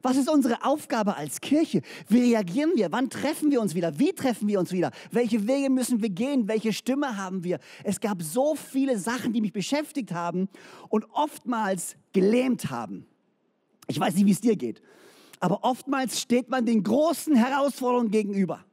Was 0.02 0.18
ist 0.18 0.30
unsere 0.30 0.64
Aufgabe 0.66 1.16
als 1.16 1.42
Kirche? 1.42 1.82
Wie 2.10 2.20
reagieren 2.20 2.72
wir? 2.76 2.92
Wann 2.92 3.10
treffen 3.10 3.50
wir 3.50 3.62
uns 3.62 3.76
wieder? 3.76 3.98
Wie 3.98 4.14
treffen 4.14 4.48
wir 4.48 4.60
uns 4.60 4.72
wieder? 4.72 4.92
Welche 5.12 5.48
Wege 5.48 5.70
müssen 5.70 6.02
wir 6.02 6.10
gehen? 6.10 6.48
Welche 6.48 6.74
Stimme 6.74 7.18
haben 7.18 7.44
wir? 7.44 7.60
Es 7.84 8.00
gab 8.00 8.22
so 8.22 8.56
viele 8.56 9.00
Sachen, 9.00 9.32
die 9.32 9.42
mich 9.42 9.54
beschäftigt 9.54 10.12
haben 10.12 10.50
und 10.90 11.06
oftmals 11.12 11.96
gelähmt 12.14 12.70
haben. 12.70 13.06
Ich 13.88 14.00
weiß 14.00 14.16
nicht, 14.16 14.26
wie 14.26 14.32
es 14.32 14.42
dir 14.42 14.56
geht, 14.56 14.82
aber 15.46 15.64
oftmals 15.64 16.20
steht 16.20 16.50
man 16.50 16.66
den 16.66 16.82
großen 16.82 17.36
Herausforderungen 17.36 18.10
gegenüber 18.10 18.66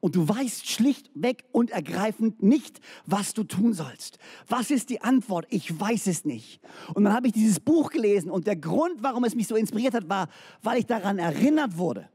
und 0.00 0.16
du 0.16 0.28
weißt 0.28 0.68
schlichtweg 0.68 1.46
und 1.50 1.70
ergreifend 1.70 2.42
nicht, 2.42 2.78
was 3.06 3.32
du 3.32 3.42
tun 3.42 3.72
sollst. 3.72 4.18
Was 4.46 4.70
ist 4.70 4.90
die 4.90 5.00
Antwort? 5.00 5.46
Ich 5.48 5.80
weiß 5.80 6.08
es 6.08 6.26
nicht. 6.26 6.60
Und 6.92 7.04
dann 7.04 7.14
habe 7.14 7.28
ich 7.28 7.32
dieses 7.32 7.58
Buch 7.58 7.88
gelesen 7.88 8.30
und 8.30 8.46
der 8.46 8.56
Grund, 8.56 9.02
warum 9.02 9.24
es 9.24 9.34
mich 9.34 9.46
so 9.46 9.56
inspiriert 9.56 9.94
hat, 9.94 10.10
war, 10.10 10.28
weil 10.62 10.80
ich 10.80 10.84
daran 10.84 11.18
erinnert 11.18 11.78
wurde, 11.78 12.10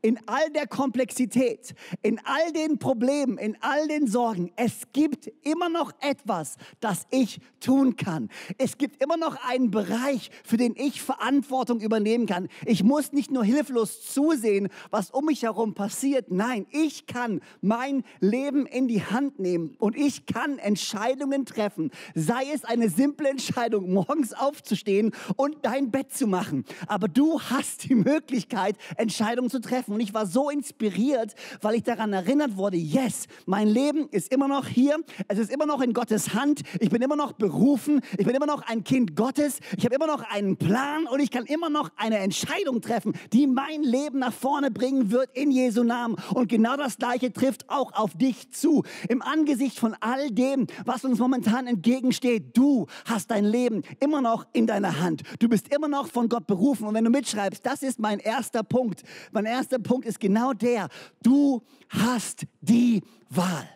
in 0.00 0.18
all 0.26 0.50
der 0.50 0.66
Komplexität, 0.66 1.74
in 2.02 2.20
all 2.24 2.52
den 2.52 2.78
Problemen, 2.78 3.38
in 3.38 3.56
all 3.60 3.86
den 3.88 4.06
Sorgen, 4.06 4.52
es 4.56 4.82
gibt 4.92 5.30
immer 5.42 5.68
noch 5.68 5.92
etwas, 6.00 6.56
das 6.80 7.06
ich 7.10 7.40
tun 7.60 7.96
kann. 7.96 8.28
Es 8.58 8.78
gibt 8.78 9.02
immer 9.02 9.16
noch 9.16 9.36
einen 9.48 9.70
Bereich, 9.70 10.30
für 10.44 10.56
den 10.56 10.74
ich 10.76 11.02
Verantwortung 11.02 11.80
übernehmen 11.80 12.26
kann. 12.26 12.48
Ich 12.64 12.82
muss 12.82 13.12
nicht 13.12 13.30
nur 13.30 13.44
hilflos 13.44 14.02
zusehen, 14.12 14.68
was 14.90 15.10
um 15.10 15.26
mich 15.26 15.42
herum 15.42 15.74
passiert. 15.74 16.30
Nein, 16.30 16.66
ich 16.70 17.06
kann 17.06 17.40
mein 17.60 18.04
Leben 18.20 18.66
in 18.66 18.88
die 18.88 19.04
Hand 19.04 19.38
nehmen 19.38 19.76
und 19.78 19.96
ich 19.96 20.26
kann 20.26 20.58
Entscheidungen 20.58 21.44
treffen. 21.44 21.90
Sei 22.14 22.44
es 22.52 22.64
eine 22.64 22.88
simple 22.88 23.28
Entscheidung, 23.28 23.92
morgens 23.92 24.32
aufzustehen 24.32 25.12
und 25.36 25.56
dein 25.62 25.90
Bett 25.90 26.12
zu 26.12 26.26
machen. 26.26 26.64
Aber 26.86 27.08
du 27.08 27.40
hast 27.40 27.84
die 27.88 27.94
Möglichkeit, 27.94 28.76
Entscheidungen 28.96 29.50
zu 29.50 29.60
treffen. 29.60 29.81
Und 29.88 30.00
ich 30.00 30.14
war 30.14 30.26
so 30.26 30.50
inspiriert, 30.50 31.34
weil 31.60 31.74
ich 31.74 31.82
daran 31.82 32.12
erinnert 32.12 32.56
wurde, 32.56 32.76
yes, 32.76 33.26
mein 33.46 33.68
Leben 33.68 34.08
ist 34.10 34.32
immer 34.32 34.48
noch 34.48 34.66
hier. 34.66 34.96
Es 35.28 35.38
ist 35.38 35.50
immer 35.50 35.66
noch 35.66 35.80
in 35.80 35.92
Gottes 35.92 36.34
Hand. 36.34 36.62
Ich 36.80 36.90
bin 36.90 37.02
immer 37.02 37.16
noch 37.16 37.32
berufen. 37.32 38.00
Ich 38.18 38.26
bin 38.26 38.34
immer 38.34 38.46
noch 38.46 38.62
ein 38.62 38.84
Kind 38.84 39.16
Gottes. 39.16 39.60
Ich 39.76 39.84
habe 39.84 39.94
immer 39.94 40.06
noch 40.06 40.22
einen 40.22 40.56
Plan 40.56 41.06
und 41.06 41.20
ich 41.20 41.30
kann 41.30 41.44
immer 41.46 41.70
noch 41.70 41.90
eine 41.96 42.18
Entscheidung 42.18 42.80
treffen, 42.80 43.14
die 43.32 43.46
mein 43.46 43.82
Leben 43.82 44.18
nach 44.18 44.32
vorne 44.32 44.70
bringen 44.70 45.10
wird 45.10 45.30
in 45.36 45.50
Jesu 45.50 45.82
Namen. 45.82 46.16
Und 46.34 46.48
genau 46.48 46.76
das 46.76 46.98
Gleiche 46.98 47.32
trifft 47.32 47.68
auch 47.68 47.92
auf 47.92 48.16
dich 48.16 48.50
zu. 48.52 48.82
Im 49.08 49.22
Angesicht 49.22 49.78
von 49.78 49.94
all 50.00 50.30
dem, 50.30 50.66
was 50.84 51.04
uns 51.04 51.18
momentan 51.18 51.66
entgegensteht, 51.66 52.56
du 52.56 52.86
hast 53.04 53.30
dein 53.30 53.44
Leben 53.44 53.82
immer 54.00 54.20
noch 54.20 54.46
in 54.52 54.66
deiner 54.66 55.00
Hand. 55.00 55.22
Du 55.38 55.48
bist 55.48 55.74
immer 55.74 55.88
noch 55.88 56.08
von 56.08 56.28
Gott 56.28 56.46
berufen. 56.46 56.86
Und 56.86 56.94
wenn 56.94 57.04
du 57.04 57.10
mitschreibst, 57.10 57.64
das 57.64 57.82
ist 57.82 57.98
mein 57.98 58.18
erster 58.18 58.62
Punkt. 58.62 59.02
Mein 59.32 59.46
erster 59.72 59.78
Punkt 59.78 60.06
ist 60.06 60.20
genau 60.20 60.52
der. 60.52 60.88
Du 61.22 61.62
hast 61.88 62.44
die 62.60 63.02
Wahl. 63.30 63.68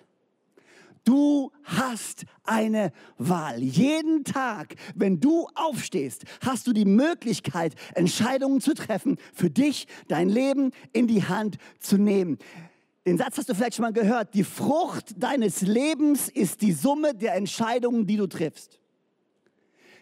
Du 1.04 1.52
hast 1.64 2.24
eine 2.44 2.92
Wahl. 3.16 3.62
Jeden 3.62 4.24
Tag, 4.24 4.74
wenn 4.94 5.20
du 5.20 5.48
aufstehst, 5.54 6.24
hast 6.44 6.66
du 6.66 6.72
die 6.72 6.84
Möglichkeit, 6.84 7.74
Entscheidungen 7.94 8.60
zu 8.60 8.74
treffen, 8.74 9.16
für 9.32 9.48
dich 9.48 9.86
dein 10.08 10.28
Leben 10.28 10.72
in 10.92 11.06
die 11.06 11.24
Hand 11.24 11.56
zu 11.78 11.96
nehmen. 11.96 12.38
Den 13.06 13.18
Satz 13.18 13.38
hast 13.38 13.48
du 13.48 13.54
vielleicht 13.54 13.76
schon 13.76 13.84
mal 13.84 13.92
gehört. 13.92 14.34
Die 14.34 14.44
Frucht 14.44 15.14
deines 15.16 15.62
Lebens 15.62 16.28
ist 16.28 16.60
die 16.60 16.72
Summe 16.72 17.14
der 17.14 17.36
Entscheidungen, 17.36 18.06
die 18.06 18.16
du 18.16 18.26
triffst. 18.26 18.80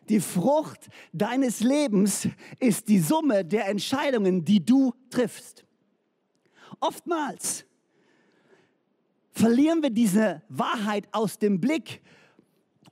Die 0.08 0.20
Frucht 0.20 0.88
deines 1.12 1.60
Lebens 1.60 2.28
ist 2.58 2.88
die 2.88 2.98
Summe 2.98 3.44
der 3.44 3.68
Entscheidungen, 3.68 4.44
die 4.44 4.64
du 4.64 4.92
triffst. 5.10 5.64
Oftmals 6.84 7.64
verlieren 9.32 9.82
wir 9.82 9.88
diese 9.88 10.42
Wahrheit 10.50 11.08
aus 11.12 11.38
dem 11.38 11.58
Blick 11.58 12.02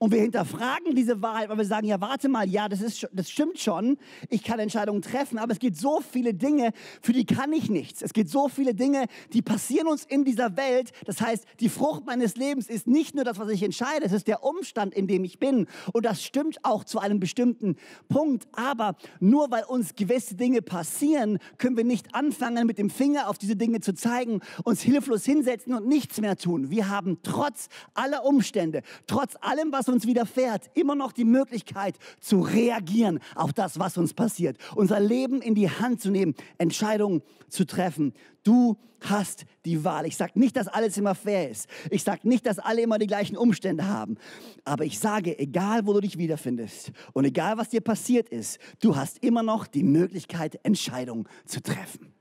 und 0.02 0.10
wir 0.10 0.20
hinterfragen 0.20 0.96
diese 0.96 1.22
Wahrheit, 1.22 1.48
weil 1.48 1.58
wir 1.58 1.64
sagen, 1.64 1.86
ja, 1.86 2.00
warte 2.00 2.28
mal, 2.28 2.48
ja, 2.48 2.68
das, 2.68 2.80
ist, 2.80 3.08
das 3.12 3.30
stimmt 3.30 3.60
schon, 3.60 3.98
ich 4.30 4.42
kann 4.42 4.58
Entscheidungen 4.58 5.00
treffen, 5.00 5.38
aber 5.38 5.52
es 5.52 5.60
gibt 5.60 5.76
so 5.76 6.00
viele 6.00 6.34
Dinge, 6.34 6.72
für 7.00 7.12
die 7.12 7.24
kann 7.24 7.52
ich 7.52 7.70
nichts. 7.70 8.02
Es 8.02 8.12
gibt 8.12 8.28
so 8.28 8.48
viele 8.48 8.74
Dinge, 8.74 9.06
die 9.32 9.42
passieren 9.42 9.86
uns 9.86 10.02
in 10.04 10.24
dieser 10.24 10.56
Welt. 10.56 10.90
Das 11.06 11.20
heißt, 11.20 11.44
die 11.60 11.68
Frucht 11.68 12.04
meines 12.04 12.34
Lebens 12.34 12.68
ist 12.68 12.88
nicht 12.88 13.14
nur 13.14 13.22
das, 13.22 13.38
was 13.38 13.48
ich 13.50 13.62
entscheide, 13.62 14.04
es 14.04 14.10
ist 14.10 14.26
der 14.26 14.42
Umstand, 14.42 14.92
in 14.92 15.06
dem 15.06 15.22
ich 15.22 15.38
bin. 15.38 15.68
Und 15.92 16.04
das 16.04 16.24
stimmt 16.24 16.58
auch 16.64 16.82
zu 16.82 16.98
einem 16.98 17.20
bestimmten 17.20 17.76
Punkt. 18.08 18.48
Aber 18.50 18.96
nur 19.20 19.52
weil 19.52 19.62
uns 19.62 19.94
gewisse 19.94 20.34
Dinge 20.34 20.62
passieren, 20.62 21.38
können 21.58 21.76
wir 21.76 21.84
nicht 21.84 22.12
anfangen, 22.12 22.66
mit 22.66 22.78
dem 22.78 22.90
Finger 22.90 23.28
auf 23.28 23.38
diese 23.38 23.54
Dinge 23.54 23.78
zu 23.78 23.94
zeigen, 23.94 24.40
uns 24.64 24.82
hilflos 24.82 25.24
hinsetzen 25.24 25.74
und 25.74 25.86
nichts 25.86 26.20
mehr 26.20 26.36
tun. 26.36 26.70
Wir 26.70 26.88
haben 26.88 27.18
trotz 27.22 27.68
aller 27.94 28.24
Umstände, 28.24 28.82
trotz 29.06 29.36
allem, 29.40 29.70
was 29.70 29.91
uns 29.92 30.06
widerfährt, 30.06 30.70
immer 30.74 30.94
noch 30.94 31.12
die 31.12 31.24
Möglichkeit 31.24 31.96
zu 32.20 32.40
reagieren 32.40 33.20
auf 33.34 33.52
das, 33.52 33.78
was 33.78 33.96
uns 33.96 34.14
passiert. 34.14 34.56
Unser 34.74 35.00
Leben 35.00 35.42
in 35.42 35.54
die 35.54 35.70
Hand 35.70 36.00
zu 36.00 36.10
nehmen, 36.10 36.34
Entscheidungen 36.58 37.22
zu 37.48 37.64
treffen. 37.64 38.12
Du 38.42 38.76
hast 39.00 39.44
die 39.64 39.84
Wahl. 39.84 40.06
Ich 40.06 40.16
sage 40.16 40.38
nicht, 40.38 40.56
dass 40.56 40.68
alles 40.68 40.96
immer 40.96 41.14
fair 41.14 41.50
ist. 41.50 41.68
Ich 41.90 42.02
sage 42.02 42.26
nicht, 42.28 42.46
dass 42.46 42.58
alle 42.58 42.82
immer 42.82 42.98
die 42.98 43.06
gleichen 43.06 43.36
Umstände 43.36 43.86
haben. 43.86 44.16
Aber 44.64 44.84
ich 44.84 44.98
sage, 44.98 45.38
egal 45.38 45.86
wo 45.86 45.92
du 45.92 46.00
dich 46.00 46.18
wiederfindest 46.18 46.92
und 47.12 47.24
egal 47.24 47.58
was 47.58 47.68
dir 47.68 47.80
passiert 47.80 48.28
ist, 48.28 48.58
du 48.80 48.96
hast 48.96 49.22
immer 49.22 49.42
noch 49.42 49.66
die 49.66 49.82
Möglichkeit, 49.82 50.60
Entscheidungen 50.62 51.26
zu 51.44 51.60
treffen. 51.60 52.12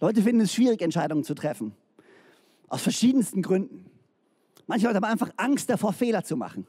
Leute 0.00 0.22
finden 0.22 0.42
es 0.42 0.54
schwierig, 0.54 0.80
Entscheidungen 0.80 1.24
zu 1.24 1.34
treffen. 1.34 1.72
Aus 2.68 2.82
verschiedensten 2.82 3.42
Gründen. 3.42 3.86
Manche 4.68 4.86
Leute 4.86 4.96
haben 4.96 5.04
einfach 5.04 5.30
Angst 5.38 5.70
davor, 5.70 5.92
Fehler 5.94 6.22
zu 6.22 6.36
machen. 6.36 6.66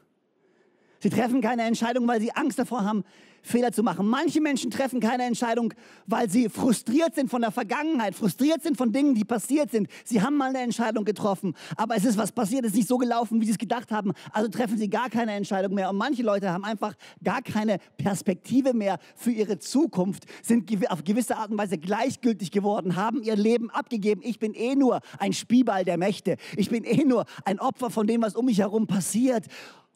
Sie 1.00 1.10
treffen 1.10 1.40
keine 1.40 1.62
Entscheidung, 1.62 2.06
weil 2.06 2.20
sie 2.20 2.32
Angst 2.32 2.58
davor 2.58 2.84
haben, 2.84 3.04
Fehler 3.42 3.72
zu 3.72 3.82
machen. 3.82 4.06
Manche 4.06 4.40
Menschen 4.40 4.70
treffen 4.70 5.00
keine 5.00 5.24
Entscheidung, 5.24 5.72
weil 6.06 6.28
sie 6.28 6.48
frustriert 6.48 7.14
sind 7.14 7.30
von 7.30 7.40
der 7.40 7.50
Vergangenheit, 7.50 8.14
frustriert 8.14 8.62
sind 8.62 8.76
von 8.76 8.92
Dingen, 8.92 9.14
die 9.14 9.24
passiert 9.24 9.70
sind. 9.70 9.88
Sie 10.04 10.20
haben 10.20 10.36
mal 10.36 10.50
eine 10.50 10.58
Entscheidung 10.58 11.04
getroffen, 11.04 11.54
aber 11.76 11.96
es 11.96 12.04
ist 12.04 12.18
was 12.18 12.32
passiert, 12.32 12.64
es 12.64 12.72
ist 12.72 12.76
nicht 12.76 12.88
so 12.88 12.98
gelaufen, 12.98 13.40
wie 13.40 13.46
sie 13.46 13.52
es 13.52 13.58
gedacht 13.58 13.90
haben. 13.90 14.12
Also 14.32 14.48
treffen 14.50 14.76
sie 14.76 14.90
gar 14.90 15.08
keine 15.08 15.32
Entscheidung 15.32 15.74
mehr. 15.74 15.90
Und 15.90 15.96
manche 15.96 16.22
Leute 16.22 16.52
haben 16.52 16.64
einfach 16.64 16.94
gar 17.24 17.42
keine 17.42 17.78
Perspektive 17.96 18.74
mehr 18.74 18.98
für 19.16 19.30
ihre 19.30 19.58
Zukunft, 19.58 20.26
sind 20.42 20.70
auf 20.90 21.04
gewisse 21.04 21.36
Art 21.36 21.50
und 21.50 21.58
Weise 21.58 21.78
gleichgültig 21.78 22.50
geworden, 22.50 22.96
haben 22.96 23.22
ihr 23.22 23.36
Leben 23.36 23.70
abgegeben. 23.70 24.20
Ich 24.22 24.38
bin 24.38 24.54
eh 24.54 24.74
nur 24.74 25.00
ein 25.18 25.32
Spielball 25.32 25.84
der 25.84 25.96
Mächte. 25.96 26.36
Ich 26.56 26.68
bin 26.68 26.84
eh 26.84 27.04
nur 27.04 27.24
ein 27.44 27.58
Opfer 27.58 27.90
von 27.90 28.06
dem, 28.06 28.22
was 28.22 28.36
um 28.36 28.44
mich 28.44 28.58
herum 28.58 28.86
passiert. 28.86 29.46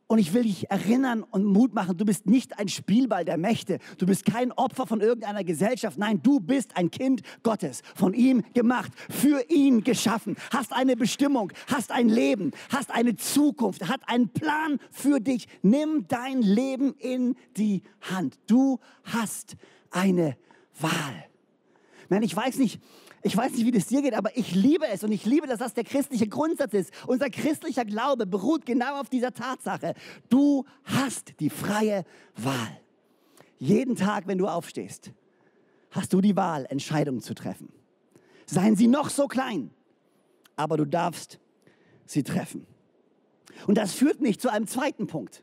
Und 0.06 0.18
ich 0.18 0.34
will 0.34 0.42
dich 0.42 0.70
erinnern 0.70 1.23
und 1.23 1.44
Mut 1.44 1.73
machen, 1.75 1.96
du 1.96 2.04
bist 2.04 2.26
nicht 2.26 2.58
ein 2.58 2.68
Spielball 2.68 3.25
der 3.25 3.38
Mächte. 3.38 3.78
Du 3.96 4.04
bist 4.04 4.26
kein 4.26 4.52
Opfer 4.52 4.87
von 4.87 5.00
irgendeiner 5.00 5.44
Gesellschaft. 5.44 5.99
Nein, 5.99 6.20
du 6.23 6.40
bist 6.40 6.76
ein 6.76 6.90
Kind 6.90 7.23
Gottes, 7.42 7.82
von 7.94 8.12
ihm 8.12 8.42
gemacht, 8.52 8.92
für 9.08 9.42
ihn 9.49 9.82
geschaffen, 9.82 10.37
hast 10.52 10.73
eine 10.75 10.94
Bestimmung, 10.96 11.52
hast 11.68 11.90
ein 11.90 12.11
Leben, 12.11 12.50
hast 12.68 12.90
eine 12.90 13.16
Zukunft, 13.16 13.88
hat 13.88 14.02
einen 14.06 14.28
Plan 14.28 14.78
für 14.90 15.20
dich. 15.20 15.49
Nimm 15.62 16.06
dein 16.06 16.42
Leben 16.42 16.94
in 16.99 17.34
die 17.56 17.82
Hand. 18.02 18.38
Du 18.46 18.80
hast 19.04 19.56
eine 19.90 20.37
Wahl. 20.80 21.25
Nein, 22.11 22.23
ich 22.23 22.37
weiß 22.37 22.58
nicht, 22.58 22.78
ich 23.26 23.34
weiß 23.34 23.52
nicht, 23.52 23.64
wie 23.64 23.70
das 23.70 23.86
dir 23.86 24.02
geht, 24.02 24.12
aber 24.12 24.36
ich 24.36 24.54
liebe 24.54 24.86
es 24.86 25.02
und 25.02 25.10
ich 25.10 25.24
liebe, 25.24 25.46
dass 25.46 25.58
das 25.58 25.72
der 25.72 25.84
christliche 25.84 26.28
Grundsatz 26.28 26.74
ist. 26.74 26.92
Unser 27.06 27.30
christlicher 27.30 27.86
Glaube 27.86 28.26
beruht 28.26 28.66
genau 28.66 29.00
auf 29.00 29.08
dieser 29.08 29.32
Tatsache. 29.32 29.94
Du 30.28 30.66
hast 30.84 31.40
die 31.40 31.48
freie 31.48 32.04
Wahl. 32.36 32.80
Jeden 33.58 33.96
Tag, 33.96 34.26
wenn 34.26 34.36
du 34.36 34.46
aufstehst, 34.46 35.10
hast 35.90 36.12
du 36.12 36.20
die 36.20 36.36
Wahl, 36.36 36.66
Entscheidungen 36.68 37.22
zu 37.22 37.32
treffen. 37.32 37.72
Seien 38.44 38.76
sie 38.76 38.88
noch 38.88 39.08
so 39.08 39.26
klein, 39.26 39.70
aber 40.54 40.76
du 40.76 40.84
darfst 40.84 41.40
sie 42.04 42.24
treffen. 42.24 42.66
Und 43.66 43.78
das 43.78 43.94
führt 43.94 44.20
mich 44.20 44.38
zu 44.38 44.50
einem 44.52 44.66
zweiten 44.66 45.06
Punkt, 45.06 45.42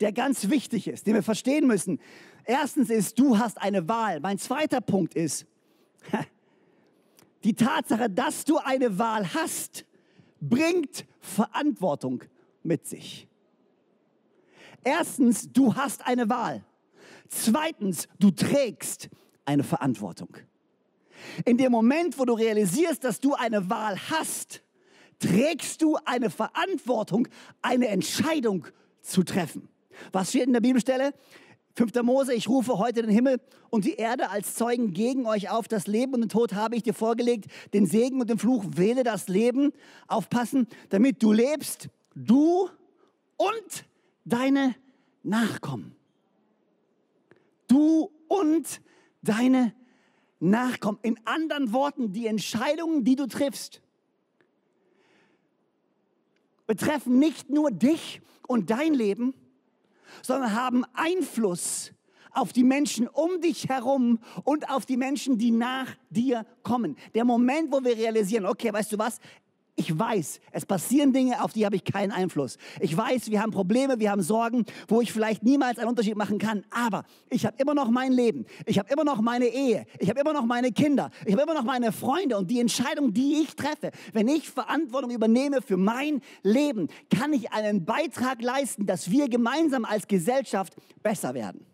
der 0.00 0.12
ganz 0.12 0.48
wichtig 0.48 0.88
ist, 0.88 1.06
den 1.06 1.12
wir 1.14 1.22
verstehen 1.22 1.66
müssen. 1.66 2.00
Erstens 2.46 2.88
ist, 2.88 3.18
du 3.18 3.36
hast 3.36 3.60
eine 3.60 3.86
Wahl. 3.86 4.20
Mein 4.20 4.38
zweiter 4.38 4.80
Punkt 4.80 5.14
ist, 5.14 5.44
die 7.48 7.54
Tatsache, 7.54 8.10
dass 8.10 8.44
du 8.44 8.58
eine 8.58 8.98
Wahl 8.98 9.32
hast, 9.32 9.86
bringt 10.38 11.06
Verantwortung 11.18 12.24
mit 12.62 12.86
sich. 12.86 13.26
Erstens, 14.84 15.50
du 15.50 15.74
hast 15.74 16.06
eine 16.06 16.28
Wahl. 16.28 16.62
Zweitens, 17.30 18.06
du 18.18 18.32
trägst 18.32 19.08
eine 19.46 19.64
Verantwortung. 19.64 20.36
In 21.46 21.56
dem 21.56 21.72
Moment, 21.72 22.18
wo 22.18 22.26
du 22.26 22.34
realisierst, 22.34 23.02
dass 23.02 23.18
du 23.18 23.32
eine 23.32 23.70
Wahl 23.70 23.98
hast, 24.10 24.62
trägst 25.18 25.80
du 25.80 25.96
eine 26.04 26.28
Verantwortung, 26.28 27.28
eine 27.62 27.88
Entscheidung 27.88 28.66
zu 29.00 29.22
treffen. 29.22 29.70
Was 30.12 30.28
steht 30.28 30.48
in 30.48 30.52
der 30.52 30.60
Bibelstelle? 30.60 31.14
5. 31.78 31.94
Mose, 32.02 32.34
ich 32.34 32.48
rufe 32.48 32.76
heute 32.78 33.02
den 33.02 33.10
Himmel 33.10 33.40
und 33.70 33.84
die 33.84 33.94
Erde 33.94 34.30
als 34.30 34.56
Zeugen 34.56 34.92
gegen 34.94 35.26
euch 35.26 35.48
auf. 35.48 35.68
Das 35.68 35.86
Leben 35.86 36.12
und 36.12 36.22
den 36.22 36.28
Tod 36.28 36.54
habe 36.54 36.74
ich 36.74 36.82
dir 36.82 36.92
vorgelegt. 36.92 37.46
Den 37.72 37.86
Segen 37.86 38.20
und 38.20 38.28
den 38.28 38.38
Fluch 38.38 38.64
wähle 38.74 39.04
das 39.04 39.28
Leben. 39.28 39.72
Aufpassen, 40.08 40.66
damit 40.88 41.22
du 41.22 41.30
lebst, 41.30 41.88
du 42.16 42.68
und 43.36 43.84
deine 44.24 44.74
Nachkommen. 45.22 45.94
Du 47.68 48.10
und 48.26 48.80
deine 49.22 49.72
Nachkommen. 50.40 50.98
In 51.02 51.16
anderen 51.26 51.72
Worten, 51.72 52.12
die 52.12 52.26
Entscheidungen, 52.26 53.04
die 53.04 53.14
du 53.14 53.28
triffst, 53.28 53.82
betreffen 56.66 57.20
nicht 57.20 57.50
nur 57.50 57.70
dich 57.70 58.20
und 58.48 58.68
dein 58.68 58.94
Leben, 58.94 59.32
sondern 60.22 60.54
haben 60.54 60.84
Einfluss 60.94 61.92
auf 62.32 62.52
die 62.52 62.64
Menschen 62.64 63.08
um 63.08 63.40
dich 63.40 63.68
herum 63.68 64.20
und 64.44 64.70
auf 64.70 64.86
die 64.86 64.96
Menschen, 64.96 65.38
die 65.38 65.50
nach 65.50 65.96
dir 66.10 66.46
kommen. 66.62 66.96
Der 67.14 67.24
Moment, 67.24 67.72
wo 67.72 67.82
wir 67.82 67.96
realisieren, 67.96 68.46
okay, 68.46 68.72
weißt 68.72 68.92
du 68.92 68.98
was, 68.98 69.18
ich 69.78 69.96
weiß, 69.96 70.40
es 70.50 70.66
passieren 70.66 71.12
Dinge, 71.12 71.42
auf 71.42 71.52
die 71.52 71.64
habe 71.64 71.76
ich 71.76 71.84
keinen 71.84 72.10
Einfluss. 72.10 72.58
Ich 72.80 72.96
weiß, 72.96 73.30
wir 73.30 73.40
haben 73.40 73.52
Probleme, 73.52 74.00
wir 74.00 74.10
haben 74.10 74.22
Sorgen, 74.22 74.66
wo 74.88 75.00
ich 75.00 75.12
vielleicht 75.12 75.44
niemals 75.44 75.78
einen 75.78 75.88
Unterschied 75.88 76.16
machen 76.16 76.38
kann. 76.38 76.64
Aber 76.70 77.04
ich 77.30 77.46
habe 77.46 77.56
immer 77.58 77.74
noch 77.74 77.88
mein 77.88 78.10
Leben. 78.10 78.44
Ich 78.66 78.76
habe 78.80 78.92
immer 78.92 79.04
noch 79.04 79.20
meine 79.20 79.46
Ehe. 79.46 79.86
Ich 80.00 80.10
habe 80.10 80.18
immer 80.18 80.32
noch 80.32 80.44
meine 80.44 80.72
Kinder. 80.72 81.12
Ich 81.24 81.32
habe 81.32 81.42
immer 81.42 81.54
noch 81.54 81.62
meine 81.62 81.92
Freunde. 81.92 82.36
Und 82.36 82.50
die 82.50 82.58
Entscheidung, 82.58 83.14
die 83.14 83.42
ich 83.42 83.54
treffe, 83.54 83.92
wenn 84.12 84.26
ich 84.26 84.50
Verantwortung 84.50 85.12
übernehme 85.12 85.62
für 85.62 85.76
mein 85.76 86.22
Leben, 86.42 86.88
kann 87.16 87.32
ich 87.32 87.52
einen 87.52 87.84
Beitrag 87.84 88.42
leisten, 88.42 88.84
dass 88.84 89.12
wir 89.12 89.28
gemeinsam 89.28 89.84
als 89.84 90.08
Gesellschaft 90.08 90.74
besser 91.04 91.34
werden. 91.34 91.64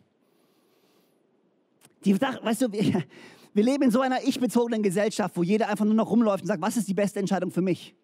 Die, 2.05 2.21
weißt 2.21 2.63
du, 2.63 2.69
wir 3.55 3.65
leben 3.65 3.85
in 3.85 3.91
so 3.91 4.01
einer 4.01 4.23
ich-bezogenen 4.23 4.83
Gesellschaft, 4.83 5.37
wo 5.37 5.43
jeder 5.43 5.69
einfach 5.69 5.85
nur 5.85 5.95
noch 5.95 6.11
rumläuft 6.11 6.43
und 6.43 6.49
sagt, 6.49 6.61
was 6.61 6.77
ist 6.77 6.89
die 6.89 6.95
beste 6.95 7.21
Entscheidung 7.21 7.51
für 7.51 7.63
mich? 7.63 7.95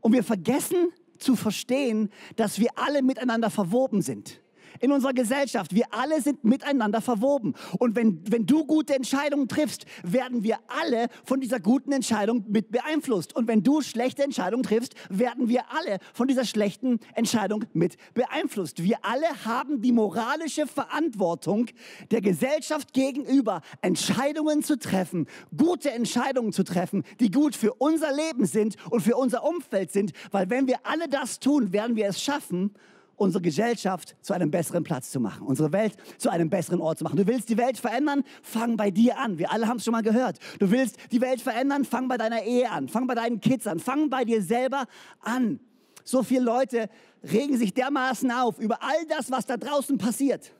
Und 0.00 0.12
wir 0.12 0.24
vergessen 0.24 0.88
zu 1.18 1.36
verstehen, 1.36 2.10
dass 2.34 2.58
wir 2.58 2.70
alle 2.74 3.02
miteinander 3.02 3.50
verwoben 3.50 4.02
sind 4.02 4.41
in 4.80 4.92
unserer 4.92 5.12
Gesellschaft. 5.12 5.74
Wir 5.74 5.86
alle 5.90 6.20
sind 6.20 6.44
miteinander 6.44 7.00
verwoben. 7.00 7.54
Und 7.78 7.96
wenn, 7.96 8.20
wenn 8.30 8.46
du 8.46 8.64
gute 8.64 8.94
Entscheidungen 8.94 9.48
triffst, 9.48 9.86
werden 10.02 10.42
wir 10.42 10.58
alle 10.66 11.08
von 11.24 11.40
dieser 11.40 11.60
guten 11.60 11.92
Entscheidung 11.92 12.44
mit 12.48 12.70
beeinflusst. 12.70 13.34
Und 13.34 13.48
wenn 13.48 13.62
du 13.62 13.80
schlechte 13.82 14.22
Entscheidungen 14.22 14.62
triffst, 14.62 14.94
werden 15.08 15.48
wir 15.48 15.62
alle 15.70 15.98
von 16.14 16.28
dieser 16.28 16.44
schlechten 16.44 17.00
Entscheidung 17.14 17.64
mit 17.72 17.96
beeinflusst. 18.14 18.82
Wir 18.82 18.98
alle 19.02 19.44
haben 19.44 19.82
die 19.82 19.92
moralische 19.92 20.66
Verantwortung 20.66 21.66
der 22.10 22.20
Gesellschaft 22.20 22.92
gegenüber, 22.92 23.62
Entscheidungen 23.80 24.62
zu 24.62 24.78
treffen, 24.78 25.26
gute 25.56 25.90
Entscheidungen 25.90 26.52
zu 26.52 26.64
treffen, 26.64 27.04
die 27.20 27.30
gut 27.30 27.56
für 27.56 27.74
unser 27.74 28.12
Leben 28.14 28.46
sind 28.46 28.76
und 28.90 29.00
für 29.00 29.16
unser 29.16 29.44
Umfeld 29.44 29.92
sind. 29.92 30.12
Weil 30.30 30.50
wenn 30.50 30.66
wir 30.66 30.78
alle 30.84 31.08
das 31.08 31.40
tun, 31.40 31.72
werden 31.72 31.96
wir 31.96 32.06
es 32.06 32.22
schaffen, 32.22 32.74
unsere 33.16 33.42
Gesellschaft 33.42 34.16
zu 34.20 34.32
einem 34.32 34.50
besseren 34.50 34.84
Platz 34.84 35.10
zu 35.10 35.20
machen, 35.20 35.46
unsere 35.46 35.72
Welt 35.72 35.94
zu 36.18 36.30
einem 36.30 36.50
besseren 36.50 36.80
Ort 36.80 36.98
zu 36.98 37.04
machen. 37.04 37.16
Du 37.16 37.26
willst 37.26 37.48
die 37.48 37.56
Welt 37.56 37.78
verändern, 37.78 38.24
fang 38.42 38.76
bei 38.76 38.90
dir 38.90 39.18
an. 39.18 39.38
Wir 39.38 39.52
alle 39.52 39.68
haben 39.68 39.76
es 39.78 39.84
schon 39.84 39.92
mal 39.92 40.02
gehört. 40.02 40.38
Du 40.58 40.70
willst 40.70 40.96
die 41.10 41.20
Welt 41.20 41.40
verändern, 41.40 41.84
fang 41.84 42.08
bei 42.08 42.16
deiner 42.16 42.42
Ehe 42.42 42.70
an, 42.70 42.88
fang 42.88 43.06
bei 43.06 43.14
deinen 43.14 43.40
Kids 43.40 43.66
an, 43.66 43.78
fang 43.78 44.10
bei 44.10 44.24
dir 44.24 44.42
selber 44.42 44.86
an. 45.20 45.60
So 46.04 46.22
viele 46.22 46.42
Leute 46.42 46.88
regen 47.22 47.56
sich 47.56 47.74
dermaßen 47.74 48.30
auf 48.32 48.58
über 48.58 48.82
all 48.82 49.06
das, 49.08 49.30
was 49.30 49.46
da 49.46 49.56
draußen 49.56 49.98
passiert. 49.98 50.52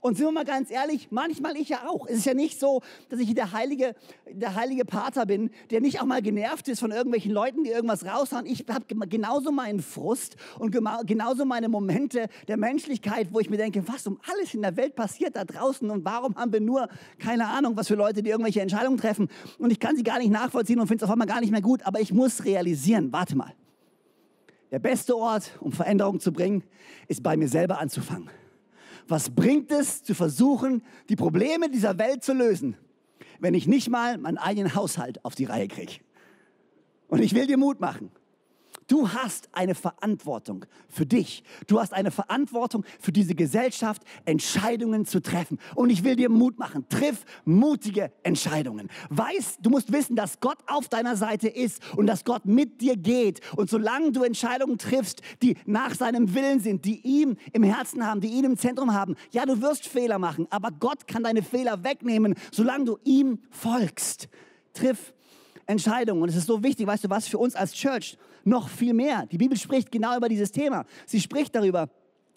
Und 0.00 0.16
sind 0.16 0.26
wir 0.26 0.32
mal 0.32 0.44
ganz 0.44 0.70
ehrlich, 0.70 1.08
manchmal 1.10 1.56
ich 1.56 1.68
ja 1.68 1.88
auch. 1.88 2.06
Es 2.06 2.18
ist 2.18 2.26
ja 2.26 2.34
nicht 2.34 2.58
so, 2.60 2.82
dass 3.08 3.20
ich 3.20 3.34
der 3.34 3.52
heilige, 3.52 3.94
der 4.30 4.54
heilige 4.54 4.84
Pater 4.84 5.26
bin, 5.26 5.50
der 5.70 5.80
nicht 5.80 6.00
auch 6.00 6.06
mal 6.06 6.22
genervt 6.22 6.68
ist 6.68 6.80
von 6.80 6.90
irgendwelchen 6.90 7.32
Leuten, 7.32 7.64
die 7.64 7.70
irgendwas 7.70 8.04
raushauen. 8.04 8.46
Ich 8.46 8.64
habe 8.68 8.84
genauso 9.08 9.52
meinen 9.52 9.80
Frust 9.80 10.36
und 10.58 10.76
genauso 11.06 11.44
meine 11.44 11.68
Momente 11.68 12.28
der 12.46 12.56
Menschlichkeit, 12.56 13.28
wo 13.32 13.40
ich 13.40 13.50
mir 13.50 13.56
denke, 13.56 13.86
was 13.88 14.06
um 14.06 14.18
alles 14.30 14.54
in 14.54 14.62
der 14.62 14.76
Welt 14.76 14.94
passiert 14.94 15.36
da 15.36 15.44
draußen 15.44 15.90
und 15.90 16.04
warum 16.04 16.36
haben 16.36 16.52
wir 16.52 16.60
nur, 16.60 16.88
keine 17.18 17.46
Ahnung, 17.46 17.76
was 17.76 17.88
für 17.88 17.94
Leute, 17.94 18.22
die 18.22 18.30
irgendwelche 18.30 18.60
Entscheidungen 18.60 18.98
treffen. 18.98 19.28
Und 19.58 19.70
ich 19.70 19.80
kann 19.80 19.96
sie 19.96 20.02
gar 20.02 20.18
nicht 20.18 20.30
nachvollziehen 20.30 20.80
und 20.80 20.86
finde 20.86 21.04
es 21.04 21.08
auf 21.08 21.12
einmal 21.12 21.26
gar 21.26 21.40
nicht 21.40 21.50
mehr 21.50 21.62
gut, 21.62 21.82
aber 21.84 22.00
ich 22.00 22.12
muss 22.12 22.44
realisieren, 22.44 23.12
warte 23.12 23.36
mal. 23.36 23.52
Der 24.70 24.78
beste 24.78 25.16
Ort, 25.16 25.52
um 25.60 25.72
Veränderung 25.72 26.20
zu 26.20 26.30
bringen, 26.30 26.62
ist 27.08 27.22
bei 27.22 27.36
mir 27.36 27.48
selber 27.48 27.78
anzufangen. 27.78 28.28
Was 29.08 29.30
bringt 29.30 29.72
es 29.72 30.02
zu 30.02 30.14
versuchen, 30.14 30.82
die 31.08 31.16
Probleme 31.16 31.70
dieser 31.70 31.98
Welt 31.98 32.22
zu 32.22 32.34
lösen, 32.34 32.76
wenn 33.40 33.54
ich 33.54 33.66
nicht 33.66 33.88
mal 33.88 34.18
meinen 34.18 34.36
eigenen 34.36 34.74
Haushalt 34.74 35.24
auf 35.24 35.34
die 35.34 35.46
Reihe 35.46 35.66
kriege? 35.66 35.94
Und 37.08 37.22
ich 37.22 37.34
will 37.34 37.46
dir 37.46 37.56
Mut 37.56 37.80
machen. 37.80 38.10
Du 38.88 39.12
hast 39.12 39.50
eine 39.52 39.74
Verantwortung 39.74 40.64
für 40.88 41.04
dich. 41.04 41.44
Du 41.66 41.78
hast 41.78 41.92
eine 41.92 42.10
Verantwortung 42.10 42.84
für 42.98 43.12
diese 43.12 43.34
Gesellschaft, 43.34 44.02
Entscheidungen 44.24 45.04
zu 45.04 45.20
treffen. 45.20 45.58
Und 45.74 45.90
ich 45.90 46.04
will 46.04 46.16
dir 46.16 46.30
Mut 46.30 46.58
machen. 46.58 46.86
Triff 46.88 47.26
mutige 47.44 48.10
Entscheidungen. 48.22 48.88
Weiß, 49.10 49.58
du 49.60 49.68
musst 49.68 49.92
wissen, 49.92 50.16
dass 50.16 50.40
Gott 50.40 50.56
auf 50.66 50.88
deiner 50.88 51.16
Seite 51.16 51.48
ist 51.48 51.82
und 51.96 52.06
dass 52.06 52.24
Gott 52.24 52.46
mit 52.46 52.80
dir 52.80 52.96
geht. 52.96 53.40
Und 53.56 53.68
solange 53.68 54.10
du 54.12 54.22
Entscheidungen 54.22 54.78
triffst, 54.78 55.20
die 55.42 55.58
nach 55.66 55.94
seinem 55.94 56.34
Willen 56.34 56.60
sind, 56.60 56.86
die 56.86 57.06
ihm 57.06 57.36
im 57.52 57.64
Herzen 57.64 58.06
haben, 58.06 58.22
die 58.22 58.28
ihn 58.28 58.44
im 58.44 58.56
Zentrum 58.56 58.94
haben, 58.94 59.16
ja, 59.32 59.44
du 59.44 59.60
wirst 59.60 59.86
Fehler 59.86 60.18
machen, 60.18 60.46
aber 60.48 60.70
Gott 60.70 61.06
kann 61.06 61.24
deine 61.24 61.42
Fehler 61.42 61.84
wegnehmen, 61.84 62.36
solange 62.52 62.86
du 62.86 62.98
ihm 63.04 63.40
folgst. 63.50 64.30
Triff 64.72 65.12
Entscheidungen. 65.68 66.22
Und 66.22 66.30
es 66.30 66.36
ist 66.36 66.46
so 66.46 66.62
wichtig, 66.64 66.86
weißt 66.86 67.04
du 67.04 67.10
was, 67.10 67.28
für 67.28 67.38
uns 67.38 67.54
als 67.54 67.72
Church 67.72 68.16
noch 68.44 68.68
viel 68.68 68.94
mehr. 68.94 69.26
Die 69.26 69.38
Bibel 69.38 69.56
spricht 69.56 69.92
genau 69.92 70.16
über 70.16 70.28
dieses 70.28 70.50
Thema. 70.50 70.84
Sie 71.06 71.20
spricht 71.20 71.54
darüber, 71.54 71.88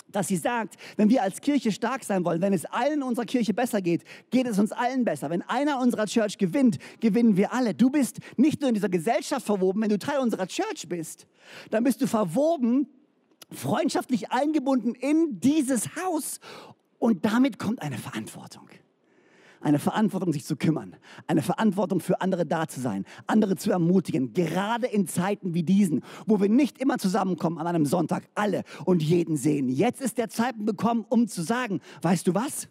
dass 0.10 0.28
sie 0.28 0.36
sagt, 0.36 0.76
wenn 0.98 1.10
wir 1.10 1.24
als 1.24 1.40
Kirche 1.40 1.72
stark 1.72 2.04
sein 2.04 2.26
wollen, 2.26 2.42
wenn 2.42 2.52
es 2.52 2.66
allen 2.66 3.02
unserer 3.02 3.26
Kirche 3.26 3.54
besser 3.54 3.82
geht, 3.82 4.04
geht 4.30 4.46
es 4.46 4.60
uns 4.60 4.74
allen 4.74 5.06
besser. 5.06 5.30
Wenn 5.30 5.42
einer 5.44 5.80
unserer 5.80 6.06
Church 6.06 6.38
gewinnt, 6.38 6.78
gewinnen 7.00 7.38
wir 7.38 7.54
alle. 7.54 7.74
Du 7.74 7.90
bist 7.90 8.20
nicht 8.36 8.60
nur 8.60 8.68
in 8.68 8.76
dieser 8.76 8.90
Gesellschaft 8.90 9.46
verwoben, 9.46 9.82
wenn 9.82 9.90
du 9.90 9.98
Teil 9.98 10.20
unserer 10.20 10.48
Church 10.48 10.90
bist, 10.90 11.26
dann 11.70 11.86
bist 11.86 12.02
du 12.02 12.08
verwoben, 12.08 12.88
freundschaftlich 13.50 14.32
eingebunden 14.32 14.94
in 14.94 15.40
dieses 15.40 15.96
Haus 15.96 16.42
und 17.00 17.24
damit 17.24 17.58
kommt 17.60 17.82
eine 17.82 17.98
Verantwortung 17.98 18.68
eine 19.62 19.80
Verantwortung, 19.80 20.34
sich 20.34 20.46
zu 20.46 20.56
kümmern, 20.56 20.96
eine 21.28 21.42
Verantwortung 21.42 22.00
für 22.00 22.22
andere 22.22 22.46
da 22.46 22.68
zu 22.68 22.80
sein, 22.80 23.06
andere 23.28 23.56
zu 23.56 23.72
ermutigen, 23.72 24.34
gerade 24.34 24.88
in 24.88 25.08
Zeiten 25.08 25.54
wie 25.54 25.64
diesen, 25.64 26.04
wo 26.26 26.40
wir 26.40 26.50
nicht 26.50 26.80
immer 26.80 26.98
zusammenkommen 26.98 27.58
an 27.58 27.68
einem 27.68 27.86
Sonntag, 27.86 28.28
alle 28.36 28.64
und 28.86 29.02
jeden 29.04 29.38
sehen. 29.38 29.70
Jetzt 29.70 30.02
ist 30.02 30.18
der 30.18 30.30
Zeitpunkt 30.30 30.68
gekommen, 30.68 31.06
um 31.08 31.28
zu 31.28 31.42
sagen, 31.42 31.82
weißt 32.02 32.28
du 32.28 32.34
was? 32.34 32.68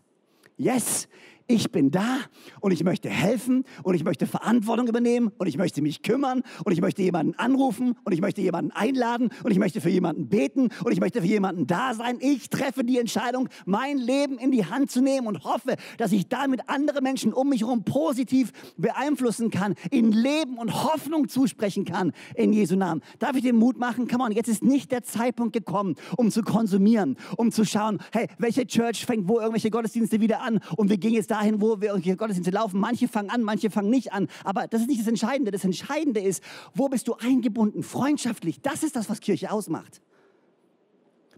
Yes, 0.57 1.09
ich 1.51 1.73
bin 1.73 1.91
da 1.91 2.19
und 2.61 2.71
ich 2.71 2.85
möchte 2.85 3.09
helfen 3.09 3.65
und 3.83 3.95
ich 3.95 4.05
möchte 4.05 4.27
Verantwortung 4.27 4.87
übernehmen 4.87 5.33
und 5.37 5.49
ich 5.49 5.59
möchte 5.59 5.83
mich 5.83 6.03
kümmern 6.03 6.43
und 6.65 6.73
ich 6.73 6.81
möchte 6.81 7.03
jemanden 7.03 7.35
anrufen 7.39 7.97
und 8.05 8.13
ich 8.13 8.21
möchte 8.21 8.41
jemanden 8.41 8.71
einladen 8.71 9.31
und 9.43 9.51
ich 9.51 9.59
möchte 9.59 9.81
für 9.81 9.91
jemanden 9.91 10.29
beten 10.29 10.69
und 10.85 10.93
ich 10.93 11.01
möchte 11.01 11.21
für 11.21 11.27
jemanden 11.27 11.67
da 11.67 11.95
sein. 11.95 12.19
Ich 12.21 12.51
treffe 12.51 12.85
die 12.85 12.99
Entscheidung, 12.99 13.49
mein 13.67 13.99
Leben 13.99 14.39
in 14.39 14.53
die 14.53 14.65
Hand 14.65 14.93
zu 14.93 15.01
nehmen 15.01 15.27
und 15.27 15.43
hoffe, 15.43 15.75
dass 15.99 16.13
ich 16.13 16.29
damit 16.29 16.69
andere 16.69 17.03
Menschen 17.03 17.33
um 17.33 17.49
mich 17.49 17.63
herum 17.63 17.83
positiv 17.83 18.53
beeinflussen 18.77 19.51
kann, 19.51 19.75
ihnen 19.91 20.13
Leben 20.13 20.57
und 20.57 20.85
Hoffnung 20.85 21.29
zusprechen 21.29 21.85
kann 21.85 22.13
in 22.37 22.53
Jesu 22.53 22.77
Namen. 22.77 23.03
Darf 23.19 23.35
ich 23.35 23.43
dir 23.43 23.53
Mut 23.53 23.77
machen? 23.77 24.07
Come 24.07 24.23
on, 24.23 24.31
jetzt 24.31 24.49
ist 24.49 24.63
nicht 24.63 24.93
der 24.93 25.03
Zeitpunkt 25.03 25.53
gekommen, 25.53 25.97
um 26.17 26.31
zu 26.31 26.43
konsumieren, 26.43 27.17
um 27.37 27.51
zu 27.51 27.65
schauen, 27.65 27.99
hey, 28.13 28.29
welche 28.39 28.67
Church 28.69 29.05
fängt 29.05 29.27
wo 29.27 29.41
irgendwelche 29.41 29.71
Gottesdienste 29.71 30.21
wieder 30.21 30.43
an 30.43 30.61
und 30.77 30.91
wir 30.91 30.97
gehen 30.97 31.13
jetzt 31.13 31.31
da 31.33 31.40
dahin, 31.41 31.61
wo 31.61 31.81
wir 31.81 31.93
Gottesdienste 32.17 32.51
laufen. 32.51 32.79
Manche 32.81 33.09
fangen 33.09 33.31
an, 33.31 33.43
manche 33.43 33.71
fangen 33.71 33.91
nicht 33.91 34.13
an. 34.13 34.29
Aber 34.45 34.67
das 34.67 34.83
ist 34.83 34.89
nicht 34.89 35.01
das 35.01 35.09
Entscheidende. 35.09 35.51
Das 35.51 35.65
Entscheidende 35.65 36.21
ist, 36.21 36.43
wo 36.75 36.89
bist 36.89 37.09
du 37.09 37.15
eingebunden, 37.15 37.83
freundschaftlich. 37.83 38.61
Das 38.61 38.83
ist 38.83 38.97
das, 38.97 39.09
was 39.09 39.21
Kirche 39.21 39.51
ausmacht. 39.51 40.01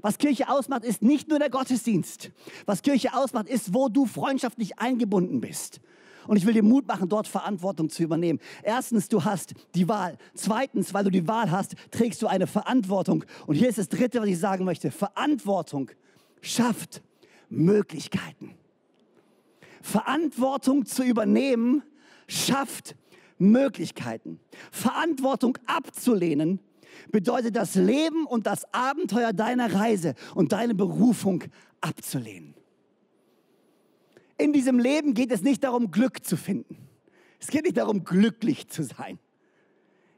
Was 0.01 0.19
Kirche 0.19 0.49
ausmacht, 0.49 0.85
ist 0.85 1.03
nicht 1.03 1.29
nur 1.29 1.39
der 1.39 1.49
Gottesdienst. 1.49 2.33
Was 2.67 2.83
Kirche 2.83 3.15
ausmacht, 3.15 3.49
ist, 3.49 3.73
wo 3.73 3.89
du 3.89 4.07
freundschaftlich 4.07 4.79
eingebunden 4.79 5.41
bist. 5.41 5.81
Und 6.27 6.37
ich 6.37 6.47
will 6.47 6.55
dir 6.55 6.63
Mut 6.63 6.87
machen, 6.87 7.09
dort 7.09 7.29
Verantwortung 7.29 7.89
zu 7.89 8.03
übernehmen. 8.03 8.41
Erstens, 8.63 9.09
du 9.09 9.25
hast 9.25 9.55
die 9.75 9.89
Wahl. 9.89 10.19
Zweitens, 10.35 10.93
weil 10.95 11.05
du 11.05 11.11
die 11.11 11.27
Wahl 11.27 11.51
hast, 11.51 11.75
trägst 11.91 12.23
du 12.23 12.27
eine 12.27 12.47
Verantwortung. 12.47 13.25
Und 13.47 13.55
hier 13.55 13.69
ist 13.69 13.79
das 13.79 13.89
Dritte, 13.89 14.21
was 14.21 14.29
ich 14.29 14.39
sagen 14.39 14.65
möchte. 14.65 14.91
Verantwortung 14.91 15.91
schafft 16.41 17.03
Möglichkeiten. 17.49 18.57
Verantwortung 19.83 20.87
zu 20.87 21.03
übernehmen 21.03 21.83
schafft 22.29 22.97
Möglichkeiten. 23.39 24.41
Verantwortung 24.71 25.59
abzulehnen 25.67 26.61
bedeutet 27.11 27.57
das 27.57 27.75
Leben 27.75 28.27
und 28.27 28.47
das 28.47 28.65
Abenteuer 28.73 29.33
deiner 29.33 29.75
Reise 29.75 30.15
und 30.35 30.53
deine 30.53 30.75
Berufung 30.75 31.45
abzulehnen. 31.81 32.55
In 34.39 34.53
diesem 34.53 34.79
Leben 34.79 35.15
geht 35.15 35.31
es 35.31 35.43
nicht 35.43 35.63
darum, 35.65 35.91
Glück 35.91 36.25
zu 36.25 36.37
finden. 36.37 36.89
Es 37.39 37.49
geht 37.49 37.65
nicht 37.65 37.77
darum, 37.77 38.05
glücklich 38.05 38.69
zu 38.69 38.85
sein. 38.85 39.19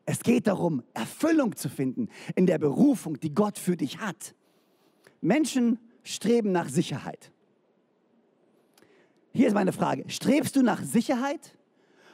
Es 0.06 0.20
geht 0.20 0.46
darum, 0.46 0.82
Erfüllung 0.92 1.56
zu 1.56 1.68
finden 1.68 2.08
in 2.34 2.46
der 2.46 2.58
Berufung, 2.58 3.18
die 3.20 3.34
Gott 3.34 3.58
für 3.58 3.76
dich 3.76 3.98
hat. 3.98 4.34
Menschen 5.22 5.78
streben 6.02 6.52
nach 6.52 6.68
Sicherheit. 6.68 7.32
Hier 9.34 9.48
ist 9.48 9.54
meine 9.54 9.72
Frage. 9.72 10.04
Strebst 10.06 10.54
du 10.54 10.62
nach 10.62 10.80
Sicherheit 10.82 11.56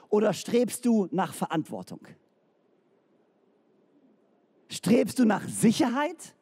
oder 0.09 0.33
strebst 0.33 0.87
du 0.87 1.07
nach 1.11 1.35
Verantwortung? 1.35 2.01
Strebst 4.69 5.19
du 5.19 5.27
nach 5.27 5.47
Sicherheit 5.47 6.35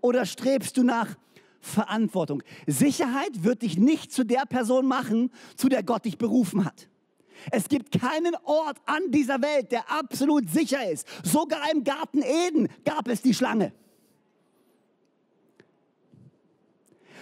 oder 0.00 0.26
strebst 0.26 0.76
du 0.76 0.82
nach 0.82 1.16
Verantwortung. 1.60 2.42
Sicherheit 2.66 3.44
wird 3.44 3.62
dich 3.62 3.78
nicht 3.78 4.12
zu 4.12 4.24
der 4.24 4.44
Person 4.46 4.86
machen, 4.86 5.30
zu 5.56 5.68
der 5.68 5.84
Gott 5.84 6.04
dich 6.04 6.18
berufen 6.18 6.64
hat. 6.64 6.88
Es 7.52 7.68
gibt 7.68 7.92
keinen 7.92 8.34
Ort 8.44 8.78
an 8.86 9.02
dieser 9.10 9.40
Welt, 9.40 9.70
der 9.70 9.88
absolut 9.88 10.50
sicher 10.50 10.90
ist. 10.90 11.06
Sogar 11.22 11.70
im 11.72 11.84
Garten 11.84 12.22
Eden 12.22 12.68
gab 12.84 13.06
es 13.06 13.22
die 13.22 13.34
Schlange. 13.34 13.72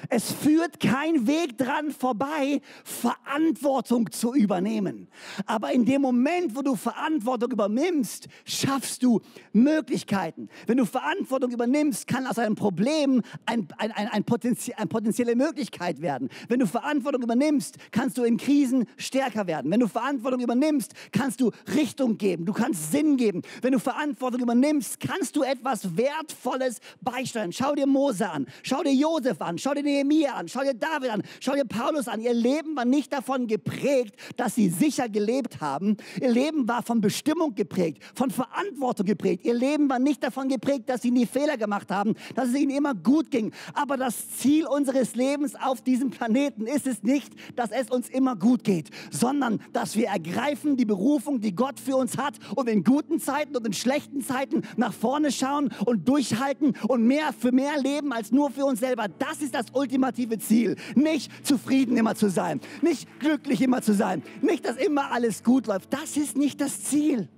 Es 0.09 0.33
führt 0.33 0.81
kein 0.81 1.27
Weg 1.27 1.59
dran 1.59 1.91
vorbei, 1.91 2.61
Verantwortung 2.85 4.11
zu 4.11 4.35
übernehmen. 4.35 5.09
Aber 5.47 5.73
in 5.73 5.85
dem 5.85 6.03
Moment, 6.03 6.57
wo 6.57 6.63
du 6.63 6.75
Verantwortung 6.75 7.53
übernimmst, 7.53 8.29
schaffst 8.45 9.03
du 9.03 9.21
Möglichkeiten. 9.53 10.49
Wenn 10.67 10.79
du 10.79 10.87
Verantwortung 10.87 11.51
übernimmst, 11.51 12.07
kann 12.07 12.27
aus 12.27 12.39
einem 12.39 12.55
Problem 12.55 13.23
ein, 13.47 13.69
ein, 13.79 13.93
ein, 13.93 14.09
ein 14.09 14.25
Potenzie, 14.25 14.75
eine 14.75 14.87
potenzielle 14.87 15.37
Möglichkeit 15.37 16.01
werden. 16.01 16.29
Wenn 16.49 16.61
du 16.61 16.67
Verantwortung 16.67 17.23
übernimmst, 17.23 17.77
kannst 17.91 18.19
du 18.19 18.25
in 18.25 18.37
Krisen 18.37 18.87
stärker 18.97 19.47
werden. 19.47 19.71
Wenn 19.71 19.81
du 19.81 19.89
Verantwortung 19.89 20.41
übernimmst, 20.41 20.95
kannst 21.13 21.41
du 21.41 21.51
Richtung 21.75 22.19
geben. 22.19 22.47
Du 22.47 22.53
kannst 22.53 22.91
Sinn 22.93 23.17
geben. 23.17 23.43
Wenn 23.63 23.73
du 23.73 23.79
Verantwortung 23.79 24.41
übernimmst, 24.41 25.01
kannst 25.01 25.37
du 25.37 25.43
etwas 25.43 25.97
Wertvolles 25.97 26.81
beisteuern. 27.01 27.53
Schau 27.53 27.75
dir 27.75 27.87
Mose 27.87 28.29
an. 28.29 28.47
Schau 28.63 28.83
dir 28.83 28.95
Josef 28.95 29.41
an. 29.41 29.59
Schau 29.59 29.75
dir 29.75 29.83
den 29.83 29.90
Nehemiah 29.91 30.35
an, 30.35 30.49
schau 30.49 30.61
dir 30.61 30.75
David 30.75 31.11
an, 31.11 31.23
schau 31.41 31.55
dir 31.55 31.65
Paulus 31.65 32.09
an. 32.09 32.21
Ihr 32.21 32.35
Leben 32.35 32.77
war 32.77 32.85
nicht 32.85 33.13
davon 33.13 33.47
geprägt, 33.47 34.15
dass 34.37 34.55
sie 34.55 34.69
sicher 34.69 35.09
gelebt 35.09 35.61
haben. 35.61 35.97
Ihr 36.21 36.31
Leben 36.31 36.69
war 36.69 36.83
von 36.83 37.01
Bestimmung 37.01 37.55
geprägt, 37.55 38.03
von 38.15 38.31
Verantwortung 38.31 39.07
geprägt. 39.07 39.45
Ihr 39.45 39.55
Leben 39.55 39.89
war 39.89 39.99
nicht 39.99 40.23
davon 40.23 40.49
geprägt, 40.49 40.89
dass 40.89 41.03
sie 41.03 41.11
nie 41.11 41.27
Fehler 41.27 41.57
gemacht 41.57 41.91
haben, 41.91 42.15
dass 42.35 42.51
es 42.51 42.55
ihnen 42.55 42.71
immer 42.71 42.95
gut 42.95 43.31
ging. 43.31 43.53
Aber 43.75 43.97
das 43.97 44.31
Ziel 44.39 44.67
unseres 44.67 45.15
Lebens 45.15 45.55
auf 45.55 45.83
diesem 45.83 46.11
Planeten 46.11 46.67
ist 46.67 46.87
es 46.87 47.03
nicht, 47.03 47.33
dass 47.57 47.71
es 47.71 47.91
uns 47.91 48.09
immer 48.09 48.37
gut 48.37 48.65
geht, 48.65 48.91
sondern 49.11 49.61
dass 49.73 49.97
wir 49.97 50.09
ergreifen 50.09 50.77
die 50.77 50.85
Berufung, 50.85 51.41
die 51.41 51.55
Gott 51.55 51.81
für 51.81 51.97
uns 51.97 52.17
hat 52.17 52.39
und 52.55 52.69
in 52.69 52.85
guten 52.85 53.19
Zeiten 53.19 53.57
und 53.57 53.67
in 53.67 53.73
schlechten 53.73 54.23
Zeiten 54.23 54.63
nach 54.77 54.93
vorne 54.93 55.33
schauen 55.33 55.71
und 55.85 56.09
durchhalten 56.09 56.75
und 56.89 57.07
mehr 57.07 57.33
für 57.33 57.53
mehr 57.53 57.81
leben 57.81 58.13
als 58.13 58.31
nur 58.31 58.51
für 58.51 58.65
uns 58.65 58.81
selber. 58.81 59.09
Das 59.09 59.43
ist 59.43 59.55
das 59.55 59.67
ultimative 59.81 60.39
Ziel. 60.39 60.77
Nicht 60.95 61.47
zufrieden 61.47 61.97
immer 61.97 62.15
zu 62.15 62.31
sein, 62.31 62.61
nicht 62.83 63.09
glücklich 63.19 63.63
immer 63.63 63.83
zu 63.83 63.95
sein, 63.95 64.23
nicht, 64.43 64.65
dass 64.65 64.77
immer 64.77 65.11
alles 65.13 65.43
gut 65.43 65.67
läuft. 65.67 65.93
Das 65.93 66.17
ist 66.17 66.37
nicht 66.37 66.61
das 66.61 66.83
Ziel. 66.85 67.29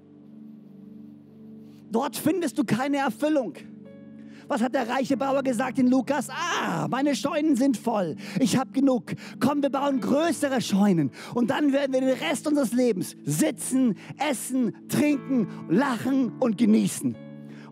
Dort 1.90 2.16
findest 2.16 2.58
du 2.58 2.64
keine 2.64 2.98
Erfüllung. 2.98 3.54
Was 4.48 4.60
hat 4.60 4.74
der 4.74 4.88
reiche 4.88 5.16
Bauer 5.16 5.42
gesagt 5.42 5.78
in 5.78 5.86
Lukas? 5.88 6.28
Ah, 6.28 6.86
meine 6.88 7.14
Scheunen 7.14 7.56
sind 7.56 7.76
voll. 7.76 8.16
Ich 8.38 8.56
habe 8.56 8.70
genug. 8.72 9.12
Komm, 9.40 9.62
wir 9.62 9.70
bauen 9.70 10.00
größere 10.00 10.60
Scheunen. 10.60 11.10
Und 11.34 11.50
dann 11.50 11.72
werden 11.72 11.92
wir 11.92 12.00
den 12.00 12.10
Rest 12.10 12.46
unseres 12.46 12.72
Lebens 12.72 13.16
sitzen, 13.24 13.96
essen, 14.18 14.88
trinken, 14.88 15.48
lachen 15.70 16.32
und 16.38 16.58
genießen. 16.58 17.16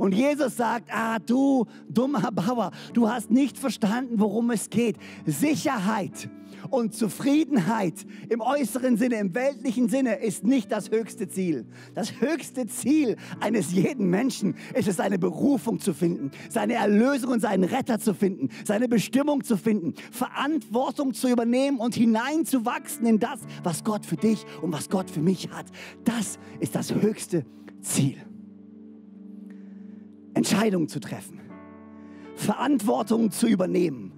Und 0.01 0.15
Jesus 0.15 0.57
sagt, 0.57 0.89
ah 0.91 1.19
du 1.19 1.67
dummer 1.87 2.33
Bauer, 2.33 2.71
du 2.95 3.07
hast 3.11 3.31
nicht 3.31 3.59
verstanden, 3.59 4.15
worum 4.19 4.51
es 4.51 4.71
geht. 4.71 4.97
Sicherheit 5.27 6.31
und 6.71 6.95
Zufriedenheit 6.95 8.07
im 8.31 8.41
äußeren 8.41 8.97
Sinne, 8.97 9.17
im 9.17 9.35
weltlichen 9.35 9.91
Sinne 9.91 10.15
ist 10.21 10.43
nicht 10.43 10.73
das 10.73 10.91
höchste 10.91 11.29
Ziel. 11.29 11.67
Das 11.95 12.19
höchste 12.19 12.67
Ziel 12.67 13.17
eines 13.41 13.73
jeden 13.73 14.09
Menschen 14.09 14.55
ist 14.75 14.89
es, 14.89 14.97
seine 14.97 15.19
Berufung 15.19 15.81
zu 15.81 15.93
finden, 15.93 16.31
seine 16.49 16.75
Erlösung 16.75 17.33
und 17.33 17.41
seinen 17.41 17.65
Retter 17.65 17.99
zu 17.99 18.15
finden, 18.15 18.49
seine 18.65 18.89
Bestimmung 18.89 19.45
zu 19.45 19.59
finden, 19.59 19.93
Verantwortung 20.11 21.13
zu 21.13 21.29
übernehmen 21.29 21.79
und 21.79 21.95
hineinzuwachsen 21.95 23.05
in 23.05 23.19
das, 23.19 23.41
was 23.65 23.85
Gott 23.85 24.07
für 24.07 24.17
dich 24.17 24.47
und 24.63 24.73
was 24.73 24.89
Gott 24.89 25.11
für 25.11 25.21
mich 25.21 25.51
hat. 25.51 25.67
Das 26.05 26.39
ist 26.59 26.75
das 26.75 26.95
höchste 26.95 27.45
Ziel. 27.83 28.17
Entscheidungen 30.35 30.89
zu 30.89 31.01
treffen, 31.01 31.41
Verantwortung 32.35 33.31
zu 33.31 33.47
übernehmen 33.47 34.13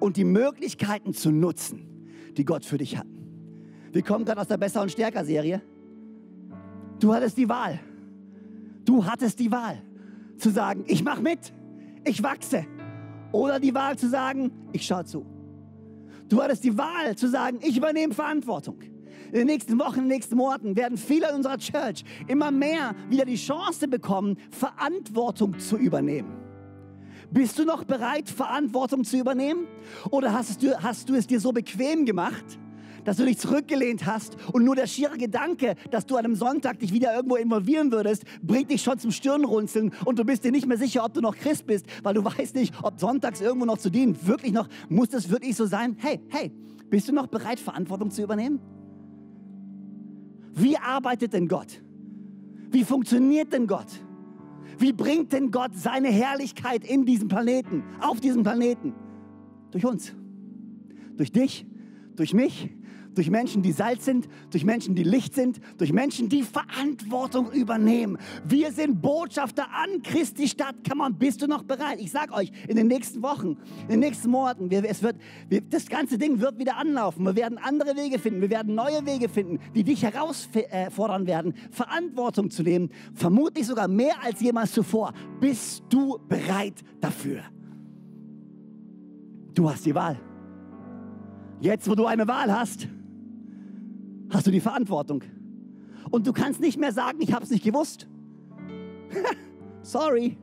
und 0.00 0.16
die 0.16 0.24
Möglichkeiten 0.24 1.14
zu 1.14 1.30
nutzen, 1.30 1.86
die 2.36 2.44
Gott 2.44 2.64
für 2.64 2.78
dich 2.78 2.96
hat. 2.96 3.06
Wir 3.92 4.02
kommen 4.02 4.24
gerade 4.24 4.40
aus 4.40 4.48
der 4.48 4.56
Besser 4.56 4.82
und 4.82 4.90
Stärker 4.90 5.24
Serie. 5.24 5.62
Du 6.98 7.14
hattest 7.14 7.36
die 7.36 7.48
Wahl. 7.48 7.78
Du 8.84 9.04
hattest 9.04 9.38
die 9.38 9.50
Wahl 9.50 9.80
zu 10.36 10.50
sagen, 10.50 10.84
ich 10.86 11.04
mache 11.04 11.22
mit, 11.22 11.52
ich 12.04 12.22
wachse. 12.22 12.66
Oder 13.32 13.60
die 13.60 13.74
Wahl 13.74 13.96
zu 13.96 14.08
sagen, 14.08 14.50
ich 14.72 14.86
schaue 14.86 15.04
zu. 15.04 15.24
Du 16.28 16.42
hattest 16.42 16.64
die 16.64 16.76
Wahl 16.76 17.16
zu 17.16 17.28
sagen, 17.28 17.58
ich 17.62 17.76
übernehme 17.76 18.14
Verantwortung 18.14 18.78
in 19.28 19.38
den 19.38 19.46
nächsten 19.46 19.78
Wochen, 19.78 20.00
in 20.00 20.04
den 20.04 20.08
nächsten 20.08 20.36
Monaten 20.36 20.76
werden 20.76 20.98
viele 20.98 21.28
in 21.30 21.36
unserer 21.36 21.58
Church 21.58 22.04
immer 22.26 22.50
mehr 22.50 22.94
wieder 23.08 23.24
die 23.24 23.36
Chance 23.36 23.88
bekommen, 23.88 24.36
Verantwortung 24.50 25.58
zu 25.58 25.76
übernehmen. 25.76 26.44
Bist 27.30 27.58
du 27.58 27.64
noch 27.64 27.84
bereit, 27.84 28.28
Verantwortung 28.28 29.04
zu 29.04 29.16
übernehmen? 29.16 29.66
Oder 30.10 30.32
hast 30.32 30.62
du, 30.62 30.82
hast 30.82 31.08
du 31.08 31.14
es 31.14 31.26
dir 31.26 31.40
so 31.40 31.52
bequem 31.52 32.06
gemacht, 32.06 32.44
dass 33.04 33.16
du 33.16 33.24
dich 33.24 33.38
zurückgelehnt 33.38 34.06
hast 34.06 34.36
und 34.52 34.64
nur 34.64 34.76
der 34.76 34.86
schiere 34.86 35.18
Gedanke, 35.18 35.74
dass 35.90 36.06
du 36.06 36.16
an 36.16 36.24
einem 36.24 36.36
Sonntag 36.36 36.78
dich 36.78 36.92
wieder 36.92 37.14
irgendwo 37.14 37.36
involvieren 37.36 37.92
würdest, 37.92 38.24
bringt 38.42 38.70
dich 38.70 38.82
schon 38.82 38.98
zum 38.98 39.10
Stirnrunzeln 39.10 39.92
und 40.04 40.18
du 40.18 40.24
bist 40.24 40.44
dir 40.44 40.52
nicht 40.52 40.66
mehr 40.66 40.78
sicher, 40.78 41.04
ob 41.04 41.14
du 41.14 41.20
noch 41.20 41.36
Christ 41.36 41.66
bist, 41.66 41.86
weil 42.02 42.14
du 42.14 42.24
weißt 42.24 42.54
nicht, 42.54 42.74
ob 42.82 42.98
sonntags 42.98 43.40
irgendwo 43.40 43.66
noch 43.66 43.78
zu 43.78 43.90
dienen 43.90 44.16
wirklich 44.26 44.52
noch, 44.52 44.68
muss 44.88 45.08
das 45.08 45.28
wirklich 45.28 45.56
so 45.56 45.66
sein? 45.66 45.96
Hey, 45.98 46.20
hey, 46.28 46.52
bist 46.88 47.08
du 47.08 47.12
noch 47.12 47.26
bereit, 47.26 47.60
Verantwortung 47.60 48.10
zu 48.10 48.22
übernehmen? 48.22 48.60
Wie 50.54 50.76
arbeitet 50.76 51.32
denn 51.32 51.48
Gott? 51.48 51.82
Wie 52.70 52.84
funktioniert 52.84 53.52
denn 53.52 53.66
Gott? 53.66 53.88
Wie 54.78 54.92
bringt 54.92 55.32
denn 55.32 55.50
Gott 55.50 55.74
seine 55.74 56.08
Herrlichkeit 56.08 56.84
in 56.84 57.04
diesen 57.04 57.28
Planeten, 57.28 57.84
auf 58.00 58.20
diesen 58.20 58.42
Planeten? 58.42 58.94
Durch 59.70 59.84
uns, 59.84 60.14
durch 61.16 61.32
dich, 61.32 61.66
durch 62.16 62.34
mich, 62.34 62.70
durch 63.14 63.30
Menschen, 63.30 63.62
die 63.62 63.72
Salz 63.72 64.04
sind, 64.04 64.28
durch 64.50 64.64
Menschen, 64.64 64.94
die 64.94 65.02
Licht 65.02 65.34
sind, 65.34 65.60
durch 65.78 65.92
Menschen, 65.92 66.28
die 66.28 66.42
Verantwortung 66.42 67.50
übernehmen. 67.52 68.18
Wir 68.44 68.72
sind 68.72 69.00
Botschafter 69.00 69.66
an 69.72 70.02
Christi 70.02 70.48
Stadt. 70.48 70.76
Kann 70.86 70.98
man, 70.98 71.16
bist 71.16 71.42
du 71.42 71.46
noch 71.46 71.62
bereit? 71.62 72.00
Ich 72.00 72.10
sage 72.10 72.32
euch, 72.32 72.50
in 72.68 72.76
den 72.76 72.88
nächsten 72.88 73.22
Wochen, 73.22 73.56
in 73.82 73.88
den 73.88 74.00
nächsten 74.00 74.30
Monaten, 74.30 74.70
wir, 74.70 74.84
es 74.84 75.02
wird, 75.02 75.16
wir, 75.48 75.60
das 75.60 75.86
ganze 75.86 76.18
Ding 76.18 76.40
wird 76.40 76.58
wieder 76.58 76.76
anlaufen. 76.76 77.24
Wir 77.24 77.36
werden 77.36 77.58
andere 77.58 77.96
Wege 77.96 78.18
finden. 78.18 78.40
Wir 78.40 78.50
werden 78.50 78.74
neue 78.74 79.06
Wege 79.06 79.28
finden, 79.28 79.58
die 79.74 79.84
dich 79.84 80.02
herausfordern 80.02 81.26
werden, 81.26 81.54
Verantwortung 81.70 82.50
zu 82.50 82.62
nehmen. 82.62 82.90
Vermutlich 83.14 83.66
sogar 83.66 83.88
mehr 83.88 84.22
als 84.22 84.40
jemals 84.40 84.72
zuvor. 84.72 85.12
Bist 85.40 85.84
du 85.88 86.18
bereit 86.28 86.82
dafür? 87.00 87.42
Du 89.54 89.70
hast 89.70 89.86
die 89.86 89.94
Wahl. 89.94 90.20
Jetzt, 91.60 91.88
wo 91.88 91.94
du 91.94 92.06
eine 92.06 92.26
Wahl 92.26 92.52
hast, 92.52 92.88
hast 94.34 94.46
du 94.46 94.50
die 94.50 94.60
Verantwortung. 94.60 95.22
Und 96.10 96.26
du 96.26 96.32
kannst 96.32 96.60
nicht 96.60 96.78
mehr 96.78 96.92
sagen, 96.92 97.18
ich 97.20 97.32
habe 97.32 97.44
es 97.44 97.50
nicht 97.50 97.64
gewusst. 97.64 98.08
Sorry. 99.82 100.36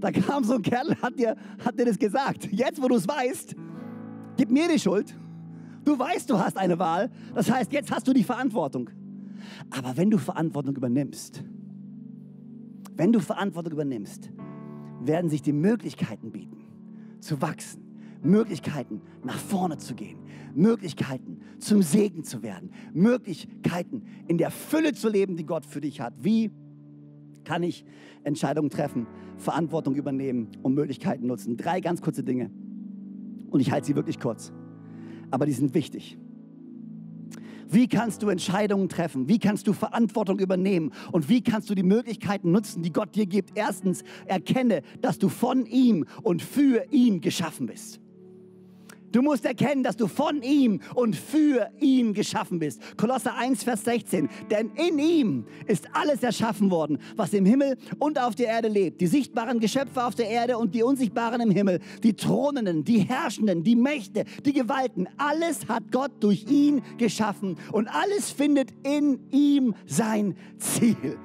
Da 0.00 0.12
kam 0.12 0.44
so 0.44 0.54
ein 0.54 0.62
Kerl, 0.62 0.94
hat 1.02 1.18
dir, 1.18 1.36
hat 1.64 1.78
dir 1.78 1.84
das 1.84 1.98
gesagt. 1.98 2.48
Jetzt, 2.52 2.80
wo 2.80 2.88
du 2.88 2.94
es 2.94 3.08
weißt, 3.08 3.56
gib 4.36 4.50
mir 4.50 4.68
die 4.68 4.78
Schuld. 4.78 5.16
Du 5.84 5.98
weißt, 5.98 6.30
du 6.30 6.38
hast 6.38 6.56
eine 6.56 6.78
Wahl. 6.78 7.10
Das 7.34 7.50
heißt, 7.50 7.72
jetzt 7.72 7.90
hast 7.90 8.06
du 8.06 8.12
die 8.12 8.22
Verantwortung. 8.22 8.90
Aber 9.70 9.96
wenn 9.96 10.10
du 10.10 10.18
Verantwortung 10.18 10.76
übernimmst, 10.76 11.42
wenn 12.94 13.12
du 13.12 13.20
Verantwortung 13.20 13.72
übernimmst, 13.72 14.30
werden 15.00 15.30
sich 15.30 15.42
die 15.42 15.52
Möglichkeiten 15.52 16.30
bieten, 16.30 16.58
zu 17.20 17.40
wachsen, 17.40 17.82
Möglichkeiten 18.22 19.00
nach 19.24 19.38
vorne 19.38 19.78
zu 19.78 19.94
gehen, 19.94 20.18
Möglichkeiten 20.58 21.40
zum 21.58 21.82
Segen 21.82 22.24
zu 22.24 22.42
werden, 22.42 22.72
Möglichkeiten 22.92 24.02
in 24.26 24.38
der 24.38 24.50
Fülle 24.50 24.92
zu 24.92 25.08
leben, 25.08 25.36
die 25.36 25.46
Gott 25.46 25.64
für 25.64 25.80
dich 25.80 26.00
hat. 26.00 26.14
Wie 26.20 26.50
kann 27.44 27.62
ich 27.62 27.84
Entscheidungen 28.24 28.68
treffen, 28.68 29.06
Verantwortung 29.36 29.94
übernehmen 29.94 30.48
und 30.62 30.74
Möglichkeiten 30.74 31.26
nutzen? 31.26 31.56
Drei 31.56 31.80
ganz 31.80 32.02
kurze 32.02 32.22
Dinge. 32.22 32.50
Und 33.50 33.60
ich 33.60 33.70
halte 33.70 33.86
sie 33.86 33.96
wirklich 33.96 34.18
kurz. 34.20 34.52
Aber 35.30 35.46
die 35.46 35.52
sind 35.52 35.74
wichtig. 35.74 36.18
Wie 37.70 37.86
kannst 37.86 38.22
du 38.22 38.28
Entscheidungen 38.28 38.88
treffen? 38.88 39.28
Wie 39.28 39.38
kannst 39.38 39.66
du 39.66 39.74
Verantwortung 39.74 40.38
übernehmen? 40.38 40.92
Und 41.12 41.28
wie 41.28 41.42
kannst 41.42 41.68
du 41.68 41.74
die 41.74 41.82
Möglichkeiten 41.82 42.50
nutzen, 42.50 42.82
die 42.82 42.92
Gott 42.92 43.14
dir 43.14 43.26
gibt? 43.26 43.52
Erstens, 43.54 44.04
erkenne, 44.26 44.82
dass 45.02 45.18
du 45.18 45.28
von 45.28 45.66
ihm 45.66 46.06
und 46.22 46.42
für 46.42 46.86
ihn 46.90 47.20
geschaffen 47.20 47.66
bist. 47.66 48.00
Du 49.12 49.22
musst 49.22 49.44
erkennen, 49.44 49.82
dass 49.82 49.96
du 49.96 50.06
von 50.06 50.42
ihm 50.42 50.80
und 50.94 51.16
für 51.16 51.70
ihn 51.80 52.14
geschaffen 52.14 52.58
bist. 52.58 52.80
Kolosser 52.96 53.34
1, 53.36 53.64
Vers 53.64 53.84
16. 53.84 54.28
Denn 54.50 54.70
in 54.74 54.98
ihm 54.98 55.44
ist 55.66 55.88
alles 55.92 56.22
erschaffen 56.22 56.70
worden, 56.70 56.98
was 57.16 57.32
im 57.32 57.44
Himmel 57.44 57.76
und 57.98 58.18
auf 58.18 58.34
der 58.34 58.48
Erde 58.48 58.68
lebt. 58.68 59.00
Die 59.00 59.06
sichtbaren 59.06 59.60
Geschöpfe 59.60 60.04
auf 60.04 60.14
der 60.14 60.28
Erde 60.28 60.58
und 60.58 60.74
die 60.74 60.82
unsichtbaren 60.82 61.40
im 61.40 61.50
Himmel. 61.50 61.80
Die 62.02 62.14
Thronenden, 62.14 62.84
die 62.84 63.00
Herrschenden, 63.00 63.64
die 63.64 63.76
Mächte, 63.76 64.24
die 64.44 64.52
Gewalten. 64.52 65.08
Alles 65.16 65.68
hat 65.68 65.90
Gott 65.90 66.12
durch 66.20 66.46
ihn 66.50 66.82
geschaffen 66.98 67.56
und 67.72 67.88
alles 67.88 68.30
findet 68.30 68.70
in 68.84 69.20
ihm 69.30 69.74
sein 69.86 70.36
Ziel. 70.58 71.18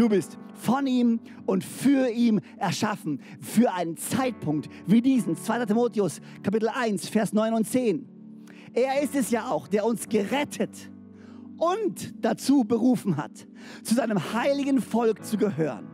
Du 0.00 0.08
bist 0.08 0.38
von 0.54 0.86
ihm 0.86 1.20
und 1.44 1.62
für 1.62 2.08
ihn 2.08 2.40
erschaffen. 2.56 3.20
Für 3.38 3.74
einen 3.74 3.98
Zeitpunkt 3.98 4.70
wie 4.86 5.02
diesen. 5.02 5.36
2. 5.36 5.66
Timotheus, 5.66 6.22
Kapitel 6.42 6.70
1, 6.70 7.10
Vers 7.10 7.34
9 7.34 7.52
und 7.52 7.66
10. 7.66 8.08
Er 8.72 9.02
ist 9.02 9.14
es 9.14 9.30
ja 9.30 9.50
auch, 9.50 9.68
der 9.68 9.84
uns 9.84 10.08
gerettet 10.08 10.90
und 11.58 12.14
dazu 12.24 12.64
berufen 12.64 13.18
hat, 13.18 13.46
zu 13.82 13.94
seinem 13.94 14.32
heiligen 14.32 14.80
Volk 14.80 15.22
zu 15.22 15.36
gehören. 15.36 15.86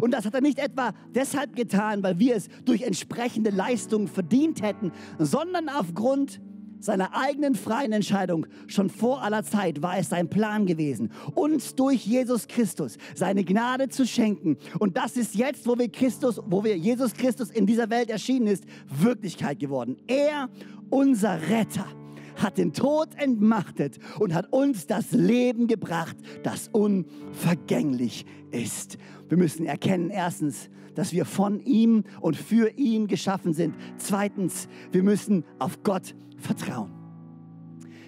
Und 0.00 0.10
das 0.10 0.26
hat 0.26 0.34
er 0.34 0.40
nicht 0.40 0.58
etwa 0.58 0.90
deshalb 1.14 1.54
getan, 1.54 2.02
weil 2.02 2.18
wir 2.18 2.34
es 2.34 2.48
durch 2.64 2.82
entsprechende 2.82 3.50
Leistungen 3.50 4.08
verdient 4.08 4.62
hätten, 4.62 4.90
sondern 5.20 5.68
aufgrund 5.68 6.40
seiner 6.80 7.14
eigenen 7.14 7.54
freien 7.54 7.92
Entscheidung. 7.92 8.46
Schon 8.66 8.90
vor 8.90 9.22
aller 9.22 9.44
Zeit 9.44 9.82
war 9.82 9.98
es 9.98 10.08
sein 10.08 10.28
Plan 10.28 10.66
gewesen, 10.66 11.10
uns 11.34 11.74
durch 11.74 12.06
Jesus 12.06 12.48
Christus 12.48 12.98
seine 13.14 13.44
Gnade 13.44 13.88
zu 13.88 14.06
schenken. 14.06 14.56
Und 14.78 14.96
das 14.96 15.16
ist 15.16 15.34
jetzt, 15.34 15.66
wo 15.66 15.78
wir 15.78 15.88
Christus, 15.88 16.40
wo 16.46 16.64
wir 16.64 16.76
Jesus 16.76 17.14
Christus 17.14 17.50
in 17.50 17.66
dieser 17.66 17.90
Welt 17.90 18.10
erschienen 18.10 18.46
ist, 18.46 18.64
Wirklichkeit 18.88 19.58
geworden. 19.58 19.96
Er, 20.06 20.48
unser 20.90 21.40
Retter 21.48 21.86
hat 22.36 22.58
den 22.58 22.72
Tod 22.72 23.08
entmachtet 23.16 23.98
und 24.18 24.34
hat 24.34 24.52
uns 24.52 24.86
das 24.86 25.12
Leben 25.12 25.66
gebracht, 25.66 26.16
das 26.42 26.68
unvergänglich 26.72 28.26
ist. 28.50 28.98
Wir 29.28 29.38
müssen 29.38 29.66
erkennen, 29.66 30.10
erstens, 30.10 30.70
dass 30.94 31.12
wir 31.12 31.24
von 31.24 31.60
ihm 31.60 32.04
und 32.20 32.36
für 32.36 32.70
ihn 32.76 33.06
geschaffen 33.06 33.52
sind. 33.52 33.74
Zweitens, 33.96 34.68
wir 34.92 35.02
müssen 35.02 35.44
auf 35.58 35.82
Gott 35.82 36.14
Vertrauen. 36.36 36.90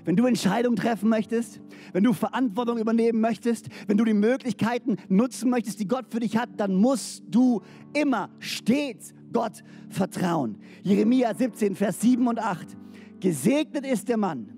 Wenn 0.04 0.14
du 0.14 0.24
Entscheidungen 0.26 0.76
treffen 0.76 1.08
möchtest, 1.08 1.60
wenn 1.92 2.04
du 2.04 2.12
Verantwortung 2.12 2.78
übernehmen 2.78 3.20
möchtest, 3.20 3.66
wenn 3.88 3.96
du 3.96 4.04
die 4.04 4.14
Möglichkeiten 4.14 4.98
nutzen 5.08 5.50
möchtest, 5.50 5.80
die 5.80 5.88
Gott 5.88 6.06
für 6.10 6.20
dich 6.20 6.36
hat, 6.36 6.48
dann 6.58 6.76
musst 6.76 7.24
du 7.28 7.60
immer 7.92 8.30
stets 8.38 9.14
Gott 9.32 9.64
vertrauen. 9.88 10.58
Jeremia 10.82 11.34
17, 11.34 11.74
Vers 11.74 12.00
7 12.00 12.28
und 12.28 12.38
8. 12.38 12.76
Gesegnet 13.20 13.87
ist 13.87 14.09
der 14.09 14.16
Mann, 14.16 14.48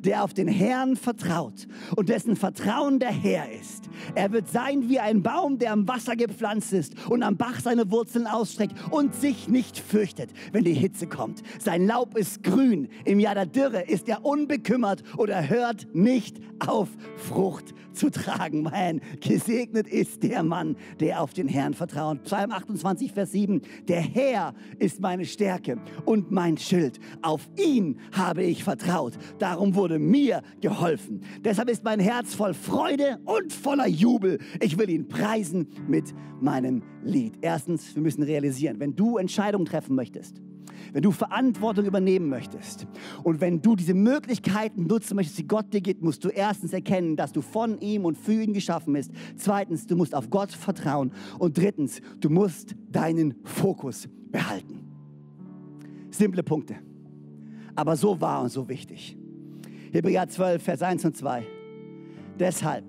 der 0.00 0.24
auf 0.24 0.34
den 0.34 0.48
Herrn 0.48 0.96
vertraut 0.96 1.66
und 1.96 2.08
dessen 2.08 2.36
Vertrauen 2.36 2.98
der 2.98 3.12
Herr 3.12 3.50
ist. 3.50 3.88
Er 4.14 4.32
wird 4.32 4.48
sein 4.48 4.88
wie 4.88 4.98
ein 4.98 5.22
Baum, 5.22 5.58
der 5.58 5.72
am 5.72 5.86
Wasser 5.88 6.16
gepflanzt 6.16 6.72
ist 6.72 6.94
und 7.08 7.22
am 7.22 7.36
Bach 7.36 7.60
seine 7.60 7.90
Wurzeln 7.90 8.26
ausstreckt 8.26 8.74
und 8.90 9.14
sich 9.14 9.48
nicht 9.48 9.78
fürchtet, 9.78 10.30
wenn 10.52 10.64
die 10.64 10.74
Hitze 10.74 11.06
kommt. 11.06 11.42
Sein 11.58 11.86
Laub 11.86 12.16
ist 12.16 12.42
grün. 12.42 12.88
Im 13.04 13.20
Jahr 13.20 13.34
der 13.34 13.46
Dürre 13.46 13.82
ist 13.82 14.08
er 14.08 14.24
unbekümmert 14.24 15.02
oder 15.16 15.48
hört 15.48 15.86
nicht 15.94 16.40
auf, 16.66 16.88
Frucht 17.16 17.74
zu 17.92 18.10
tragen. 18.10 18.62
Man, 18.62 19.00
gesegnet 19.20 19.88
ist 19.88 20.22
der 20.22 20.42
Mann, 20.42 20.76
der 21.00 21.22
auf 21.22 21.32
den 21.34 21.48
Herrn 21.48 21.74
vertraut. 21.74 22.22
Psalm 22.24 22.52
28, 22.52 23.12
Vers 23.12 23.32
7. 23.32 23.60
Der 23.88 24.00
Herr 24.00 24.54
ist 24.78 25.00
meine 25.00 25.24
Stärke 25.24 25.78
und 26.04 26.30
mein 26.30 26.56
Schild. 26.56 27.00
Auf 27.22 27.48
ihn 27.56 27.98
habe 28.12 28.44
ich 28.44 28.64
vertraut. 28.64 29.14
Darum 29.38 29.74
wurde 29.74 29.98
mir 29.98 30.42
geholfen. 30.60 31.22
Deshalb 31.44 31.68
ist 31.70 31.84
mein 31.84 32.00
Herz 32.00 32.34
voll 32.34 32.54
Freude 32.54 33.18
und 33.24 33.52
voller 33.52 33.86
Jubel. 33.98 34.38
Ich 34.60 34.78
will 34.78 34.88
ihn 34.90 35.08
preisen 35.08 35.68
mit 35.86 36.14
meinem 36.40 36.82
Lied. 37.02 37.38
Erstens, 37.40 37.94
wir 37.94 38.02
müssen 38.02 38.22
realisieren, 38.22 38.80
wenn 38.80 38.94
du 38.94 39.18
Entscheidungen 39.18 39.66
treffen 39.66 39.94
möchtest, 39.94 40.40
wenn 40.92 41.02
du 41.02 41.10
Verantwortung 41.10 41.84
übernehmen 41.84 42.28
möchtest 42.28 42.86
und 43.22 43.40
wenn 43.40 43.60
du 43.60 43.76
diese 43.76 43.94
Möglichkeiten 43.94 44.86
nutzen 44.86 45.16
möchtest, 45.16 45.38
die 45.38 45.48
Gott 45.48 45.72
dir 45.72 45.80
gibt, 45.80 46.02
musst 46.02 46.24
du 46.24 46.28
erstens 46.28 46.72
erkennen, 46.72 47.16
dass 47.16 47.32
du 47.32 47.40
von 47.40 47.80
ihm 47.80 48.04
und 48.04 48.16
für 48.16 48.42
ihn 48.42 48.52
geschaffen 48.52 48.92
bist. 48.92 49.10
Zweitens, 49.36 49.86
du 49.86 49.96
musst 49.96 50.14
auf 50.14 50.30
Gott 50.30 50.52
vertrauen. 50.52 51.12
Und 51.38 51.58
drittens, 51.58 52.00
du 52.20 52.30
musst 52.30 52.74
deinen 52.90 53.34
Fokus 53.44 54.08
behalten. 54.30 54.80
Simple 56.10 56.42
Punkte, 56.42 56.76
aber 57.74 57.96
so 57.96 58.20
wahr 58.20 58.42
und 58.42 58.50
so 58.50 58.68
wichtig. 58.68 59.16
Hebräer 59.92 60.28
12, 60.28 60.62
Vers 60.62 60.82
1 60.82 61.04
und 61.04 61.16
2. 61.16 61.46
Deshalb 62.38 62.84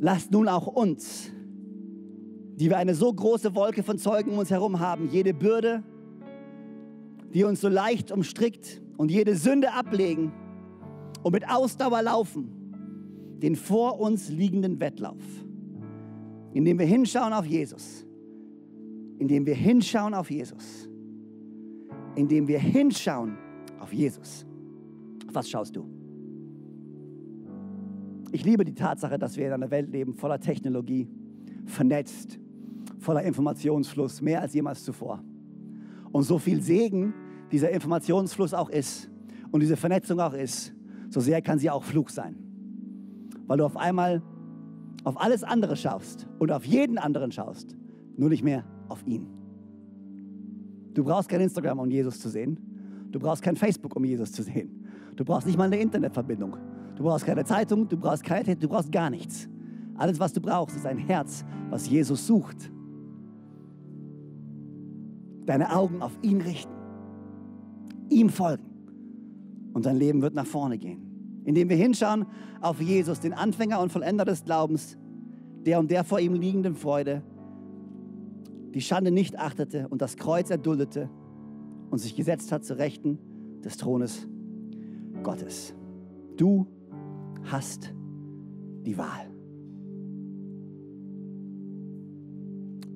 lasst 0.00 0.32
nun 0.32 0.48
auch 0.48 0.66
uns, 0.66 1.30
die 2.56 2.68
wir 2.68 2.78
eine 2.78 2.94
so 2.94 3.12
große 3.12 3.54
Wolke 3.54 3.82
von 3.82 3.98
Zeugen 3.98 4.32
um 4.32 4.38
uns 4.38 4.50
herum 4.50 4.80
haben, 4.80 5.08
jede 5.10 5.32
Bürde, 5.32 5.82
die 7.32 7.44
uns 7.44 7.60
so 7.60 7.68
leicht 7.68 8.10
umstrickt 8.10 8.82
und 8.96 9.10
jede 9.10 9.36
Sünde 9.36 9.72
ablegen 9.72 10.32
und 11.22 11.32
mit 11.32 11.48
Ausdauer 11.48 12.02
laufen, 12.02 13.36
den 13.38 13.56
vor 13.56 14.00
uns 14.00 14.30
liegenden 14.30 14.80
Wettlauf, 14.80 15.22
indem 16.52 16.78
wir 16.78 16.86
hinschauen 16.86 17.32
auf 17.32 17.46
Jesus, 17.46 18.06
indem 19.18 19.46
wir 19.46 19.54
hinschauen 19.54 20.14
auf 20.14 20.30
Jesus, 20.30 20.88
indem 22.16 22.48
wir 22.48 22.58
hinschauen 22.58 23.36
auf 23.78 23.92
Jesus. 23.92 24.46
Was 25.32 25.48
schaust 25.48 25.76
du? 25.76 25.99
Ich 28.32 28.44
liebe 28.44 28.64
die 28.64 28.74
Tatsache, 28.74 29.18
dass 29.18 29.36
wir 29.36 29.46
in 29.46 29.52
einer 29.52 29.70
Welt 29.70 29.90
leben 29.90 30.14
voller 30.14 30.38
Technologie, 30.38 31.08
vernetzt, 31.66 32.38
voller 32.98 33.22
Informationsfluss, 33.22 34.20
mehr 34.20 34.40
als 34.40 34.54
jemals 34.54 34.84
zuvor. 34.84 35.22
Und 36.12 36.22
so 36.22 36.38
viel 36.38 36.62
Segen 36.62 37.12
dieser 37.50 37.70
Informationsfluss 37.70 38.54
auch 38.54 38.68
ist 38.68 39.10
und 39.50 39.60
diese 39.60 39.76
Vernetzung 39.76 40.20
auch 40.20 40.34
ist, 40.34 40.72
so 41.08 41.20
sehr 41.20 41.42
kann 41.42 41.58
sie 41.58 41.70
auch 41.70 41.82
Fluch 41.82 42.08
sein. 42.08 42.36
Weil 43.46 43.58
du 43.58 43.64
auf 43.64 43.76
einmal 43.76 44.22
auf 45.02 45.20
alles 45.20 45.42
andere 45.42 45.76
schaust 45.76 46.28
und 46.38 46.52
auf 46.52 46.64
jeden 46.64 46.98
anderen 46.98 47.32
schaust, 47.32 47.76
nur 48.16 48.28
nicht 48.28 48.44
mehr 48.44 48.64
auf 48.88 49.04
ihn. 49.06 49.26
Du 50.94 51.02
brauchst 51.04 51.28
kein 51.28 51.40
Instagram, 51.40 51.78
um 51.78 51.90
Jesus 51.90 52.20
zu 52.20 52.28
sehen. 52.28 52.58
Du 53.10 53.18
brauchst 53.18 53.42
kein 53.42 53.56
Facebook, 53.56 53.96
um 53.96 54.04
Jesus 54.04 54.30
zu 54.32 54.42
sehen. 54.42 54.84
Du 55.16 55.24
brauchst 55.24 55.46
nicht 55.46 55.56
mal 55.56 55.64
eine 55.64 55.80
Internetverbindung. 55.80 56.56
Du 57.00 57.06
brauchst 57.06 57.24
keine 57.24 57.46
Zeitung, 57.46 57.88
du 57.88 57.96
brauchst 57.96 58.22
keine, 58.22 58.54
du 58.56 58.68
brauchst 58.68 58.92
gar 58.92 59.08
nichts. 59.08 59.48
Alles, 59.94 60.20
was 60.20 60.34
du 60.34 60.40
brauchst, 60.42 60.76
ist 60.76 60.84
ein 60.84 60.98
Herz, 60.98 61.46
was 61.70 61.88
Jesus 61.88 62.26
sucht 62.26 62.70
deine 65.46 65.74
Augen 65.74 66.02
auf 66.02 66.12
ihn 66.20 66.42
richten, 66.42 66.74
ihm 68.10 68.28
folgen 68.28 68.66
und 69.72 69.86
dein 69.86 69.96
Leben 69.96 70.20
wird 70.20 70.34
nach 70.34 70.44
vorne 70.44 70.76
gehen. 70.76 71.40
Indem 71.44 71.70
wir 71.70 71.76
hinschauen 71.76 72.26
auf 72.60 72.82
Jesus, 72.82 73.18
den 73.18 73.32
Anfänger 73.32 73.80
und 73.80 73.90
Vollender 73.90 74.26
des 74.26 74.44
Glaubens, 74.44 74.98
der 75.64 75.80
um 75.80 75.88
der 75.88 76.04
vor 76.04 76.20
ihm 76.20 76.34
liegenden 76.34 76.74
Freude 76.74 77.22
die 78.74 78.82
Schande 78.82 79.10
nicht 79.10 79.38
achtete 79.38 79.88
und 79.88 80.02
das 80.02 80.18
Kreuz 80.18 80.50
erduldete 80.50 81.08
und 81.90 81.98
sich 81.98 82.14
gesetzt 82.14 82.52
hat 82.52 82.62
zu 82.62 82.76
Rechten 82.76 83.18
des 83.64 83.78
Thrones 83.78 84.28
Gottes. 85.22 85.74
Du 86.36 86.66
hast 87.44 87.94
die 88.84 88.96
Wahl. 88.96 89.30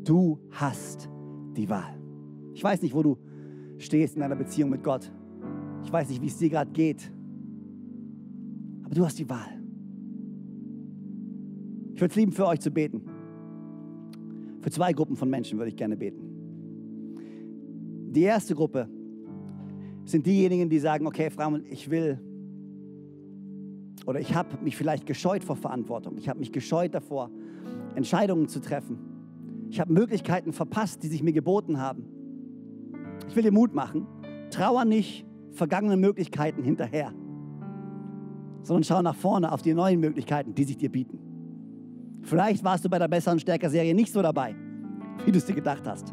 Du 0.04 0.38
hast 0.50 1.08
die 1.56 1.68
Wahl. 1.68 1.98
Ich 2.52 2.62
weiß 2.62 2.82
nicht, 2.82 2.94
wo 2.94 3.02
du 3.02 3.18
stehst 3.78 4.14
in 4.14 4.20
deiner 4.20 4.36
Beziehung 4.36 4.70
mit 4.70 4.82
Gott. 4.82 5.10
Ich 5.84 5.92
weiß 5.92 6.08
nicht, 6.08 6.22
wie 6.22 6.26
es 6.26 6.36
dir 6.36 6.50
gerade 6.50 6.70
geht. 6.70 7.10
Aber 8.84 8.94
du 8.94 9.04
hast 9.04 9.18
die 9.18 9.28
Wahl. 9.28 9.60
Ich 11.94 12.00
würde 12.00 12.10
es 12.10 12.16
lieben, 12.16 12.32
für 12.32 12.46
euch 12.46 12.60
zu 12.60 12.70
beten. 12.70 13.02
Für 14.60 14.70
zwei 14.70 14.92
Gruppen 14.92 15.16
von 15.16 15.30
Menschen 15.30 15.58
würde 15.58 15.68
ich 15.68 15.76
gerne 15.76 15.96
beten. 15.96 16.22
Die 18.10 18.22
erste 18.22 18.54
Gruppe 18.54 18.88
sind 20.04 20.26
diejenigen, 20.26 20.68
die 20.68 20.78
sagen, 20.78 21.06
okay, 21.06 21.30
Frau, 21.30 21.56
ich 21.68 21.90
will 21.90 22.18
oder 24.06 24.20
ich 24.20 24.34
habe 24.34 24.58
mich 24.62 24.76
vielleicht 24.76 25.06
gescheut 25.06 25.44
vor 25.44 25.56
Verantwortung. 25.56 26.16
Ich 26.18 26.28
habe 26.28 26.38
mich 26.38 26.52
gescheut 26.52 26.94
davor, 26.94 27.30
Entscheidungen 27.94 28.48
zu 28.48 28.60
treffen. 28.60 28.98
Ich 29.70 29.80
habe 29.80 29.92
Möglichkeiten 29.92 30.52
verpasst, 30.52 31.02
die 31.02 31.08
sich 31.08 31.22
mir 31.22 31.32
geboten 31.32 31.80
haben. 31.80 32.04
Ich 33.28 33.36
will 33.36 33.42
dir 33.42 33.52
Mut 33.52 33.74
machen. 33.74 34.06
Trauer 34.50 34.84
nicht 34.84 35.26
vergangenen 35.52 36.00
Möglichkeiten 36.00 36.62
hinterher, 36.62 37.12
sondern 38.62 38.84
schau 38.84 39.02
nach 39.02 39.14
vorne 39.14 39.52
auf 39.52 39.62
die 39.62 39.74
neuen 39.74 40.00
Möglichkeiten, 40.00 40.54
die 40.54 40.64
sich 40.64 40.76
dir 40.76 40.90
bieten. 40.90 41.18
Vielleicht 42.22 42.64
warst 42.64 42.84
du 42.84 42.88
bei 42.88 42.98
der 42.98 43.08
besseren 43.08 43.38
Stärker-Serie 43.38 43.94
nicht 43.94 44.12
so 44.12 44.22
dabei, 44.22 44.54
wie 45.24 45.32
du 45.32 45.38
es 45.38 45.46
dir 45.46 45.54
gedacht 45.54 45.86
hast. 45.86 46.12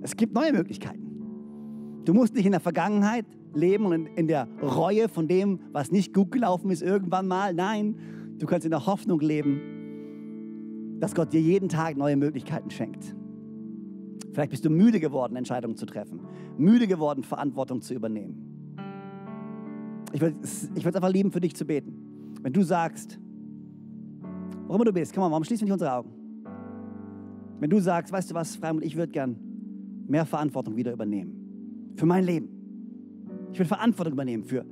Es 0.00 0.16
gibt 0.16 0.34
neue 0.34 0.52
Möglichkeiten. 0.52 2.02
Du 2.04 2.14
musst 2.14 2.34
nicht 2.34 2.46
in 2.46 2.52
der 2.52 2.60
Vergangenheit 2.60 3.26
leben 3.54 3.86
und 3.86 4.06
in 4.06 4.26
der 4.26 4.48
Reue 4.62 5.08
von 5.08 5.28
dem, 5.28 5.60
was 5.72 5.90
nicht 5.90 6.14
gut 6.14 6.32
gelaufen 6.32 6.70
ist 6.70 6.82
irgendwann 6.82 7.26
mal. 7.26 7.54
Nein, 7.54 7.96
du 8.38 8.46
kannst 8.46 8.64
in 8.64 8.70
der 8.70 8.86
Hoffnung 8.86 9.20
leben, 9.20 10.98
dass 11.00 11.14
Gott 11.14 11.32
dir 11.32 11.40
jeden 11.40 11.68
Tag 11.68 11.96
neue 11.96 12.16
Möglichkeiten 12.16 12.70
schenkt. 12.70 13.14
Vielleicht 14.32 14.50
bist 14.50 14.64
du 14.64 14.70
müde 14.70 15.00
geworden, 15.00 15.36
Entscheidungen 15.36 15.76
zu 15.76 15.86
treffen, 15.86 16.20
müde 16.56 16.86
geworden, 16.86 17.24
Verantwortung 17.24 17.80
zu 17.80 17.94
übernehmen. 17.94 18.44
Ich 20.12 20.20
würde 20.20 20.36
es 20.42 20.70
einfach 20.74 21.10
lieben, 21.10 21.32
für 21.32 21.40
dich 21.40 21.54
zu 21.54 21.64
beten. 21.64 22.36
Wenn 22.42 22.52
du 22.52 22.62
sagst, 22.62 23.18
wo 24.66 24.74
immer 24.74 24.84
du 24.84 24.92
bist, 24.92 25.12
komm 25.12 25.22
mal, 25.22 25.30
warum 25.30 25.44
schließen 25.44 25.66
wir 25.66 25.66
nicht 25.66 25.72
unsere 25.72 25.92
Augen? 25.92 26.10
Wenn 27.60 27.70
du 27.70 27.80
sagst, 27.80 28.12
weißt 28.12 28.30
du 28.30 28.34
was, 28.34 28.56
Freimund, 28.56 28.84
ich 28.84 28.96
würde 28.96 29.12
gern 29.12 29.36
mehr 30.06 30.24
Verantwortung 30.24 30.76
wieder 30.76 30.92
übernehmen. 30.92 31.94
Für 31.96 32.06
mein 32.06 32.24
Leben. 32.24 32.57
Ich 33.58 33.60
will 33.60 33.66
Verantwortung 33.66 34.12
übernehmen 34.12 34.44
für, 34.44 34.64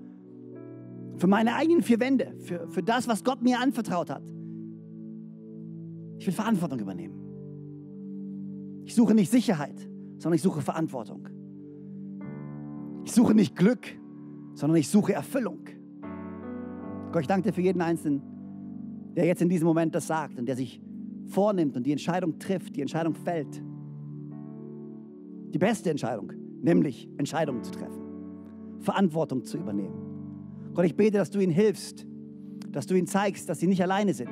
für 1.16 1.26
meine 1.26 1.56
eigenen 1.56 1.82
vier 1.82 1.98
Wände, 1.98 2.36
für, 2.38 2.68
für 2.68 2.84
das, 2.84 3.08
was 3.08 3.24
Gott 3.24 3.42
mir 3.42 3.58
anvertraut 3.58 4.10
hat. 4.10 4.22
Ich 6.18 6.26
will 6.28 6.32
Verantwortung 6.32 6.78
übernehmen. 6.78 7.16
Ich 8.84 8.94
suche 8.94 9.12
nicht 9.12 9.28
Sicherheit, 9.28 9.76
sondern 10.18 10.34
ich 10.34 10.42
suche 10.42 10.60
Verantwortung. 10.60 11.28
Ich 13.02 13.10
suche 13.10 13.34
nicht 13.34 13.56
Glück, 13.56 13.88
sondern 14.54 14.76
ich 14.76 14.88
suche 14.88 15.14
Erfüllung. 15.14 15.64
Gott, 17.10 17.22
ich 17.22 17.26
danke 17.26 17.48
dir 17.48 17.54
für 17.54 17.62
jeden 17.62 17.82
Einzelnen, 17.82 18.22
der 19.16 19.24
jetzt 19.24 19.42
in 19.42 19.48
diesem 19.48 19.66
Moment 19.66 19.96
das 19.96 20.06
sagt 20.06 20.38
und 20.38 20.46
der 20.46 20.54
sich 20.54 20.80
vornimmt 21.26 21.76
und 21.76 21.84
die 21.84 21.90
Entscheidung 21.90 22.38
trifft, 22.38 22.76
die 22.76 22.82
Entscheidung 22.82 23.16
fällt. 23.16 23.60
Die 25.52 25.58
beste 25.58 25.90
Entscheidung, 25.90 26.30
nämlich 26.62 27.10
Entscheidungen 27.16 27.64
zu 27.64 27.72
treffen, 27.72 28.05
Verantwortung 28.80 29.44
zu 29.44 29.58
übernehmen. 29.58 29.94
Gott, 30.74 30.84
ich 30.84 30.96
bete, 30.96 31.18
dass 31.18 31.30
du 31.30 31.38
ihnen 31.40 31.52
hilfst, 31.52 32.06
dass 32.70 32.86
du 32.86 32.94
ihnen 32.94 33.06
zeigst, 33.06 33.48
dass 33.48 33.60
sie 33.60 33.66
nicht 33.66 33.82
alleine 33.82 34.12
sind, 34.12 34.30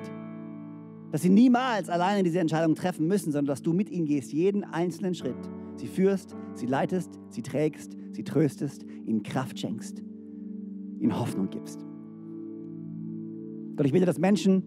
dass 1.10 1.22
sie 1.22 1.30
niemals 1.30 1.88
alleine 1.88 2.22
diese 2.22 2.40
Entscheidung 2.40 2.74
treffen 2.74 3.06
müssen, 3.06 3.32
sondern 3.32 3.46
dass 3.46 3.62
du 3.62 3.72
mit 3.72 3.88
ihnen 3.88 4.06
gehst, 4.06 4.32
jeden 4.32 4.64
einzelnen 4.64 5.14
Schritt. 5.14 5.36
Sie 5.76 5.86
führst, 5.86 6.34
sie 6.54 6.66
leitest, 6.66 7.18
sie 7.30 7.42
trägst, 7.42 7.96
sie 8.12 8.24
tröstest, 8.24 8.84
ihnen 9.06 9.22
Kraft 9.22 9.58
schenkst, 9.58 10.02
ihnen 10.98 11.18
Hoffnung 11.18 11.50
gibst. 11.50 11.84
Gott, 13.76 13.86
ich 13.86 13.92
bitte, 13.92 14.06
dass 14.06 14.18
Menschen 14.18 14.62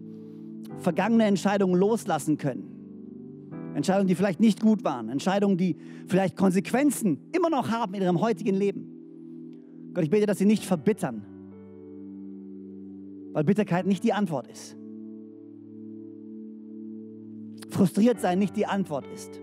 vergangene 0.78 1.24
Entscheidungen 1.24 1.78
loslassen 1.78 2.36
können. 2.36 2.78
Entscheidungen, 3.74 4.08
die 4.08 4.14
vielleicht 4.14 4.40
nicht 4.40 4.60
gut 4.60 4.84
waren. 4.84 5.08
Entscheidungen, 5.08 5.56
die 5.56 5.76
vielleicht 6.08 6.36
Konsequenzen 6.36 7.30
immer 7.32 7.48
noch 7.48 7.70
haben 7.70 7.94
in 7.94 8.02
ihrem 8.02 8.20
heutigen 8.20 8.54
Leben. 8.54 8.97
Gott, 9.94 10.04
ich 10.04 10.10
bete, 10.10 10.26
dass 10.26 10.38
sie 10.38 10.46
nicht 10.46 10.64
verbittern, 10.64 11.24
weil 13.32 13.44
Bitterkeit 13.44 13.86
nicht 13.86 14.04
die 14.04 14.12
Antwort 14.12 14.46
ist. 14.48 14.76
Frustriert 17.70 18.20
sein 18.20 18.38
nicht 18.38 18.56
die 18.56 18.66
Antwort 18.66 19.06
ist, 19.06 19.40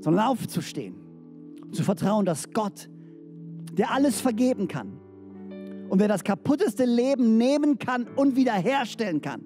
sondern 0.00 0.26
aufzustehen, 0.26 0.94
zu 1.70 1.82
vertrauen, 1.82 2.24
dass 2.24 2.50
Gott, 2.52 2.88
der 3.72 3.92
alles 3.92 4.20
vergeben 4.20 4.68
kann 4.68 4.98
und 5.88 5.98
wer 5.98 6.08
das 6.08 6.24
kaputteste 6.24 6.86
Leben 6.86 7.36
nehmen 7.36 7.78
kann 7.78 8.06
und 8.16 8.34
wiederherstellen 8.34 9.20
kann, 9.20 9.42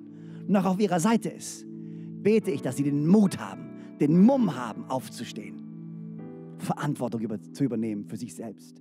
noch 0.47 0.65
auf 0.65 0.79
ihrer 0.79 1.01
Seite 1.01 1.29
ist, 1.29 1.67
bete 2.23 2.53
ich, 2.53 2.63
dass 2.63 2.77
sie 2.77 2.85
den 2.85 3.07
Mut 3.07 3.39
haben, 3.39 3.63
den 4.01 4.21
Mumm 4.21 4.55
haben, 4.55 4.85
aufzustehen, 4.85 5.61
Verantwortung 6.59 7.21
über, 7.21 7.41
zu 7.53 7.65
übernehmen 7.65 8.05
für 8.07 8.17
sich 8.17 8.35
selbst, 8.35 8.81